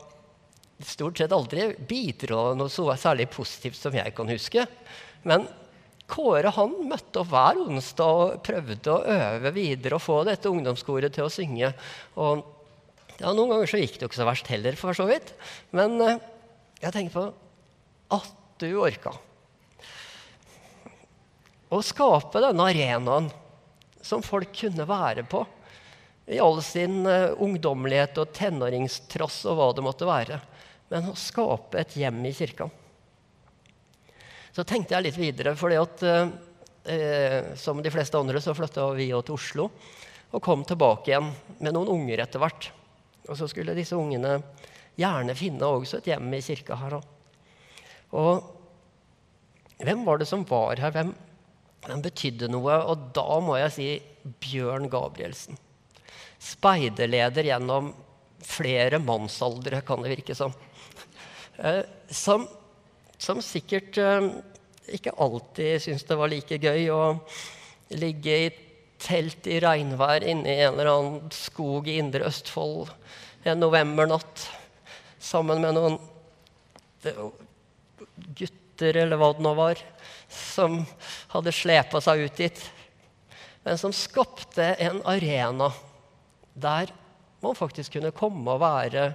stort 0.84 1.18
sett 1.18 1.34
aldri 1.34 1.70
bidra 1.88 2.52
noe 2.58 2.70
så 2.72 2.88
særlig 3.00 3.28
positivt 3.32 3.78
som 3.80 3.94
jeg 3.96 4.14
kan 4.16 4.30
huske. 4.30 4.66
Men 5.26 5.46
Kåre 6.06 6.52
han 6.54 6.74
møtte 6.86 7.18
opp 7.18 7.32
hver 7.32 7.58
onsdag 7.64 8.20
og 8.20 8.42
prøvde 8.46 8.92
å 8.92 9.02
øve 9.10 9.50
videre 9.56 9.96
og 9.96 10.04
få 10.04 10.20
dette 10.28 10.50
ungdomskoret 10.52 11.10
til 11.16 11.26
å 11.26 11.32
synge. 11.32 11.72
Og 12.22 12.44
ja, 13.20 13.32
Noen 13.32 13.52
ganger 13.52 13.70
så 13.70 13.80
gikk 13.80 13.96
det 13.96 14.06
jo 14.06 14.10
ikke 14.10 14.20
så 14.20 14.28
verst 14.28 14.50
heller, 14.52 14.78
for 14.78 14.96
så 14.96 15.06
vidt. 15.08 15.32
Men 15.76 15.96
eh, 16.04 16.22
jeg 16.82 16.94
tenker 16.94 17.14
på 17.14 17.26
at 18.16 18.32
du 18.60 18.68
orka. 18.80 19.12
Å 21.72 21.82
skape 21.82 22.40
denne 22.44 22.70
arenaen 22.70 23.30
som 24.04 24.22
folk 24.22 24.52
kunne 24.54 24.86
være 24.86 25.26
på 25.26 25.42
i 26.30 26.38
all 26.42 26.58
sin 26.62 27.04
uh, 27.06 27.34
ungdommelighet 27.42 28.16
og 28.18 28.32
tenåringstrass 28.34 29.44
og 29.50 29.58
hva 29.58 29.66
det 29.74 29.84
måtte 29.86 30.08
være 30.08 30.38
men 30.88 31.10
å 31.10 31.18
skape 31.18 31.80
et 31.80 31.96
hjem 31.98 32.20
i 32.28 32.34
kirka. 32.34 32.68
Så 34.54 34.64
tenkte 34.64 34.94
jeg 34.94 35.08
litt 35.08 35.18
videre, 35.18 35.54
for 35.58 35.74
eh, 35.74 37.54
som 37.58 37.82
de 37.82 37.92
fleste 37.92 38.18
andre 38.18 38.40
så 38.40 38.54
flytta 38.56 38.88
vi 38.96 39.10
til 39.10 39.36
Oslo 39.36 39.70
og 40.30 40.42
kom 40.42 40.64
tilbake 40.66 41.10
igjen 41.10 41.28
med 41.60 41.74
noen 41.74 41.92
unger 41.92 42.22
etter 42.24 42.42
hvert. 42.42 42.70
Og 43.26 43.38
så 43.38 43.48
skulle 43.50 43.74
disse 43.76 43.96
ungene 43.98 44.38
gjerne 44.96 45.36
finne 45.36 45.68
også 45.68 46.00
et 46.00 46.12
hjem 46.12 46.34
i 46.36 46.42
kirka 46.44 46.78
her. 46.80 46.98
Og 48.16 48.52
hvem 49.82 50.04
var 50.06 50.20
det 50.20 50.28
som 50.30 50.44
var 50.48 50.80
her? 50.80 50.94
Hvem, 50.94 51.12
hvem 51.86 52.04
betydde 52.04 52.48
noe? 52.52 52.78
Og 52.88 53.10
da 53.16 53.40
må 53.44 53.58
jeg 53.60 53.74
si 53.74 53.88
Bjørn 54.42 54.88
Gabrielsen. 54.92 55.58
Speiderleder 56.42 57.48
gjennom 57.50 57.92
flere 58.46 59.00
mannsaldre, 59.02 59.82
kan 59.84 60.02
det 60.04 60.14
virke 60.14 60.36
som. 60.38 60.54
Eh, 61.58 61.82
som, 62.12 62.46
som 63.18 63.40
sikkert 63.44 63.98
eh, 64.00 64.28
ikke 64.96 65.14
alltid 65.18 65.82
syntes 65.82 66.06
det 66.06 66.18
var 66.20 66.30
like 66.30 66.58
gøy 66.62 66.90
å 66.92 67.02
ligge 67.96 68.38
i 68.44 68.50
telt 69.02 69.46
i 69.50 69.60
regnvær 69.62 70.24
inne 70.24 70.50
i 70.50 70.62
en 70.64 70.74
eller 70.74 70.90
annen 70.92 71.32
skog 71.34 71.88
i 71.90 71.98
indre 72.00 72.26
Østfold 72.28 72.90
en 73.46 73.60
novembernatt 73.62 74.46
sammen 75.22 75.62
med 75.62 75.76
noen 75.76 75.98
gutter, 78.36 78.98
eller 79.02 79.20
hva 79.20 79.32
det 79.36 79.44
nå 79.44 79.52
var, 79.58 79.80
som 80.32 80.80
hadde 81.34 81.54
slepa 81.54 82.02
seg 82.02 82.24
ut 82.26 82.40
dit. 82.42 82.62
Men 83.66 83.78
som 83.78 83.94
skapte 83.94 84.72
en 84.82 85.02
arena 85.06 85.70
der 86.54 86.92
man 87.44 87.56
faktisk 87.58 87.98
kunne 87.98 88.14
komme 88.16 88.54
og 88.54 88.62
være 88.62 89.10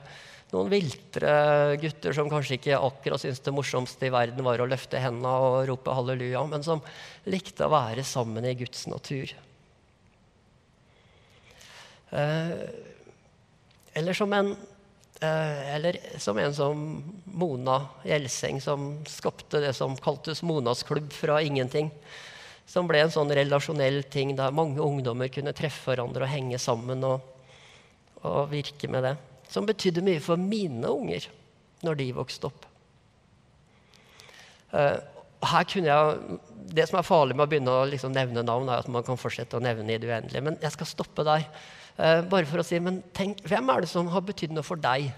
noen 0.51 0.69
viltre 0.71 1.31
gutter 1.79 2.15
som 2.15 2.29
kanskje 2.31 2.57
ikke 2.57 2.79
akkurat 2.79 3.23
syntes 3.23 3.43
det 3.43 3.53
morsomste 3.55 4.07
i 4.07 4.11
verden 4.13 4.43
var 4.45 4.61
å 4.61 4.67
løfte 4.67 4.99
hendene 4.99 5.31
og 5.31 5.61
rope 5.69 5.95
halleluja, 5.95 6.43
men 6.51 6.63
som 6.63 6.83
likte 7.31 7.67
å 7.67 7.73
være 7.73 8.03
sammen 8.07 8.45
i 8.47 8.57
Guds 8.59 8.85
natur. 8.91 9.31
Eh, 12.11 12.51
eller, 13.93 14.13
som 14.13 14.33
en, 14.33 14.51
eh, 15.21 15.75
eller 15.75 15.97
som 16.19 16.37
en 16.37 16.53
som 16.55 16.85
Mona 17.25 17.79
Gjelseng, 18.03 18.61
som 18.61 18.93
skapte 19.07 19.63
det 19.63 19.73
som 19.73 19.97
kaltes 19.97 20.43
Monas 20.43 20.83
klubb 20.83 21.11
fra 21.13 21.41
ingenting. 21.41 21.91
Som 22.65 22.87
ble 22.87 23.01
en 23.03 23.11
sånn 23.11 23.31
relasjonell 23.35 24.03
ting 24.11 24.35
der 24.37 24.53
mange 24.55 24.79
ungdommer 24.83 25.31
kunne 25.33 25.55
treffe 25.55 25.91
hverandre 25.91 26.27
og 26.27 26.31
henge 26.31 26.59
sammen 26.61 27.03
og, 27.03 27.19
og 28.21 28.47
virke 28.53 28.87
med 28.91 29.09
det 29.09 29.17
som 29.51 29.67
betydde 29.67 30.03
mye 30.05 30.21
for 30.23 30.39
mine 30.39 30.87
unger 30.87 31.27
når 31.83 31.97
de 31.99 32.11
vokste 32.15 32.47
opp. 32.47 32.67
Uh, 34.71 34.95
her 35.51 35.67
kunne 35.67 35.89
jeg, 35.89 36.39
Det 36.71 36.85
som 36.87 37.01
er 37.01 37.07
farlig 37.07 37.35
med 37.35 37.43
å 37.43 37.51
begynne 37.51 37.73
å 37.75 37.87
liksom 37.89 38.13
nevne 38.15 38.45
navn, 38.47 38.69
er 38.69 38.79
at 38.79 38.91
man 38.93 39.03
kan 39.03 39.19
fortsette 39.19 39.57
å 39.57 39.63
nevne 39.63 39.91
i 39.91 39.99
det 39.99 40.07
uendelige. 40.07 40.43
Men 40.45 40.59
jeg 40.61 40.71
skal 40.77 40.87
stoppe 40.87 41.25
der. 41.27 41.43
Uh, 42.01 42.23
bare 42.25 42.47
for 42.49 42.57
å 42.57 42.65
si, 42.65 42.79
men 42.81 43.03
tenk, 43.13 43.43
Hvem 43.45 43.67
er 43.69 43.83
det 43.83 43.91
som 43.91 44.07
har 44.09 44.23
betydd 44.25 44.55
noe 44.55 44.65
for 44.65 44.79
deg? 44.81 45.11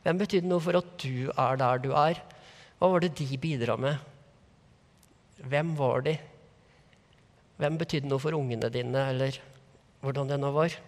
Hvem 0.00 0.20
betydde 0.22 0.48
noe 0.48 0.62
for 0.64 0.78
at 0.78 0.94
du 1.02 1.28
er 1.36 1.58
der 1.60 1.82
du 1.84 1.90
er? 1.92 2.22
Hva 2.80 2.88
var 2.94 3.04
det 3.04 3.12
de 3.18 3.36
bidra 3.36 3.76
med? 3.76 4.00
Hvem 5.52 5.74
var 5.76 6.06
de? 6.06 6.14
Hvem 7.60 7.76
betydde 7.82 8.08
noe 8.08 8.22
for 8.22 8.32
ungene 8.38 8.70
dine, 8.72 9.02
eller 9.12 9.36
hvordan 10.00 10.32
det 10.32 10.40
nå 10.40 10.48
var? 10.54 10.78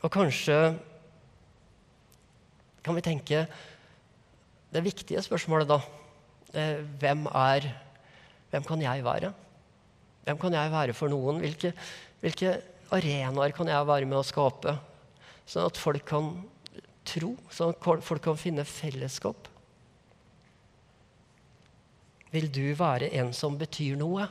Og 0.00 0.14
kanskje 0.14 0.60
kan 2.86 2.96
vi 2.96 3.04
tenke 3.04 3.42
det 4.70 4.86
viktige 4.86 5.20
spørsmålet 5.26 5.68
da 5.68 5.80
eh, 6.54 6.86
hvem, 7.02 7.26
er, 7.34 7.66
hvem 8.54 8.70
kan 8.70 8.86
jeg 8.86 9.04
være? 9.04 9.34
Hvem 10.26 10.40
kan 10.40 10.56
jeg 10.56 10.72
være 10.72 10.96
for 10.96 11.12
noen? 11.12 11.40
Hvilke, 11.42 11.72
hvilke 12.22 12.56
arenaer 12.92 13.54
kan 13.56 13.70
jeg 13.70 13.88
være 13.88 14.08
med 14.08 14.20
å 14.20 14.26
skape? 14.26 14.76
Sånn 15.48 15.70
at 15.70 15.80
folk 15.80 16.04
kan 16.06 16.34
tro, 17.08 17.34
sånn 17.50 17.72
at 17.74 18.04
folk 18.06 18.22
kan 18.24 18.38
finne 18.38 18.66
fellesskap. 18.68 19.48
Vil 22.30 22.46
du 22.52 22.68
være 22.78 23.10
en 23.18 23.32
som 23.34 23.56
betyr 23.58 23.98
noe? 23.98 24.28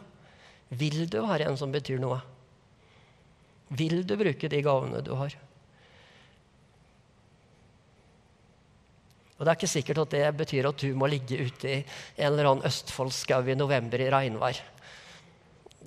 Vil 0.70 1.04
du 1.10 1.20
være 1.26 1.50
en 1.50 1.58
som 1.60 1.72
betyr 1.74 2.00
noe? 2.00 2.22
Vil 3.76 4.02
du 4.08 4.16
bruke 4.18 4.50
de 4.50 4.62
gavene 4.66 5.02
du 5.06 5.12
har? 5.20 5.36
Og 9.40 9.46
Det 9.46 9.52
er 9.52 9.56
ikke 9.56 9.72
sikkert 9.72 10.02
at 10.04 10.14
det 10.16 10.26
betyr 10.36 10.68
at 10.68 10.82
du 10.82 10.96
må 11.00 11.08
ligge 11.08 11.38
ute 11.48 11.70
i 11.72 11.78
en 11.80 12.34
eller 12.34 12.50
annen 12.50 12.68
Østfoldskau 12.68 13.48
i 13.48 13.56
november 13.56 14.02
i 14.04 14.10
regnvær. 14.12 14.60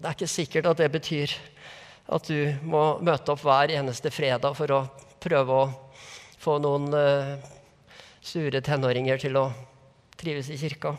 Det 0.03 0.09
er 0.11 0.17
ikke 0.17 0.27
sikkert 0.27 0.67
at 0.67 0.81
det 0.83 0.89
betyr 0.91 1.33
at 2.11 2.27
du 2.27 2.67
må 2.67 2.97
møte 3.07 3.31
opp 3.31 3.45
hver 3.47 3.71
eneste 3.71 4.11
fredag 4.11 4.57
for 4.59 4.75
å 4.75 4.81
prøve 5.23 5.59
å 5.61 5.69
få 6.43 6.57
noen 6.59 6.89
uh, 6.91 7.37
sure 8.19 8.59
tenåringer 8.67 9.23
til 9.23 9.39
å 9.39 9.45
trives 10.19 10.51
i 10.51 10.59
kirka. 10.59 10.97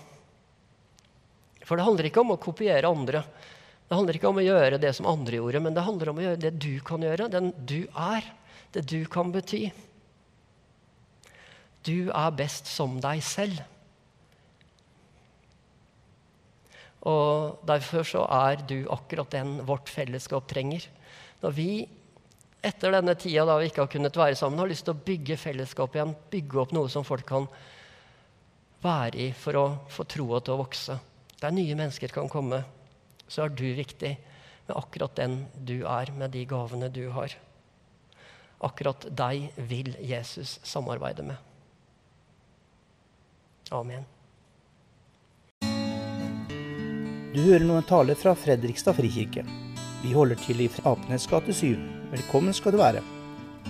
For 1.67 1.75
det 1.75 1.83
handler 1.83 2.07
ikke 2.07 2.23
om 2.23 2.31
å 2.31 2.39
kopiere 2.39 2.87
andre. 2.87 3.25
Det 3.89 3.97
handler 3.99 4.21
ikke 4.21 4.31
om 4.31 4.39
å 4.39 4.47
gjøre 4.47 4.79
det 4.79 4.93
som 4.95 5.11
andre 5.11 5.41
gjorde, 5.41 5.65
men 5.67 5.75
det 5.75 5.83
handler 5.83 6.13
om 6.13 6.21
å 6.21 6.25
gjøre 6.29 6.41
det 6.45 6.53
du 6.63 6.71
kan 6.87 7.03
gjøre, 7.03 7.27
den 7.35 7.51
du 7.59 7.81
er, 7.91 8.31
det 8.71 8.85
du 8.87 9.01
kan 9.11 9.35
bety. 9.35 9.65
Du 11.83 12.07
er 12.07 12.39
best 12.39 12.71
som 12.71 13.01
deg 13.03 13.19
selv. 13.27 13.59
Og 17.09 17.59
Derfor 17.67 18.07
så 18.07 18.23
er 18.31 18.63
du 18.67 18.85
akkurat 18.91 19.31
den 19.31 19.57
vårt 19.67 19.91
fellesskap 19.91 20.47
trenger. 20.47 20.85
Når 21.43 21.55
vi 21.57 21.69
etter 22.63 22.93
denne 22.95 23.15
tida 23.19 23.43
da 23.47 23.57
vi 23.59 23.67
ikke 23.67 23.83
har 23.83 23.91
kunnet 23.91 24.17
være 24.17 24.37
sammen, 24.39 24.61
har 24.61 24.71
lyst 24.71 24.87
til 24.87 24.95
å 24.95 25.03
bygge 25.05 25.39
fellesskap 25.39 25.95
igjen. 25.97 26.13
Bygge 26.31 26.61
opp 26.63 26.75
noe 26.75 26.91
som 26.91 27.03
folk 27.07 27.25
kan 27.27 27.47
være 28.83 29.25
i 29.25 29.31
for 29.35 29.59
å 29.59 29.65
få 29.91 30.07
troa 30.07 30.39
til 30.39 30.55
å 30.55 30.61
vokse. 30.63 30.95
Der 31.41 31.51
nye 31.51 31.75
mennesker 31.75 32.13
kan 32.15 32.31
komme, 32.31 32.61
så 33.27 33.45
er 33.45 33.55
du 33.55 33.65
viktig 33.75 34.13
med 34.67 34.77
akkurat 34.79 35.15
den 35.19 35.41
du 35.59 35.81
er, 35.83 36.13
med 36.15 36.31
de 36.31 36.45
gavene 36.47 36.87
du 36.93 37.03
har. 37.15 37.35
Akkurat 38.63 39.09
deg 39.11 39.49
vil 39.67 39.91
Jesus 39.99 40.61
samarbeide 40.63 41.27
med. 41.27 41.51
Amen. 43.75 44.12
Du 47.33 47.39
hører 47.41 47.63
nå 47.65 47.79
en 47.79 47.85
tale 47.89 48.13
fra 48.13 48.35
Fredrikstad 48.37 48.93
frikirke. 48.93 49.41
Vi 50.03 50.11
holder 50.13 50.37
til 50.43 50.59
i 50.61 50.67
Apenes 50.85 51.25
gate 51.31 51.53
7. 51.57 51.79
Velkommen 52.11 52.53
skal 52.53 52.75
du 52.75 52.77
være. 52.77 53.01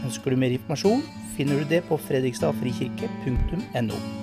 Ønsker 0.04 0.34
du 0.34 0.38
mer 0.42 0.52
informasjon, 0.52 1.00
finner 1.38 1.62
du 1.62 1.70
det 1.70 1.80
på 1.88 1.96
fredrikstadfrikirke.no. 2.10 4.23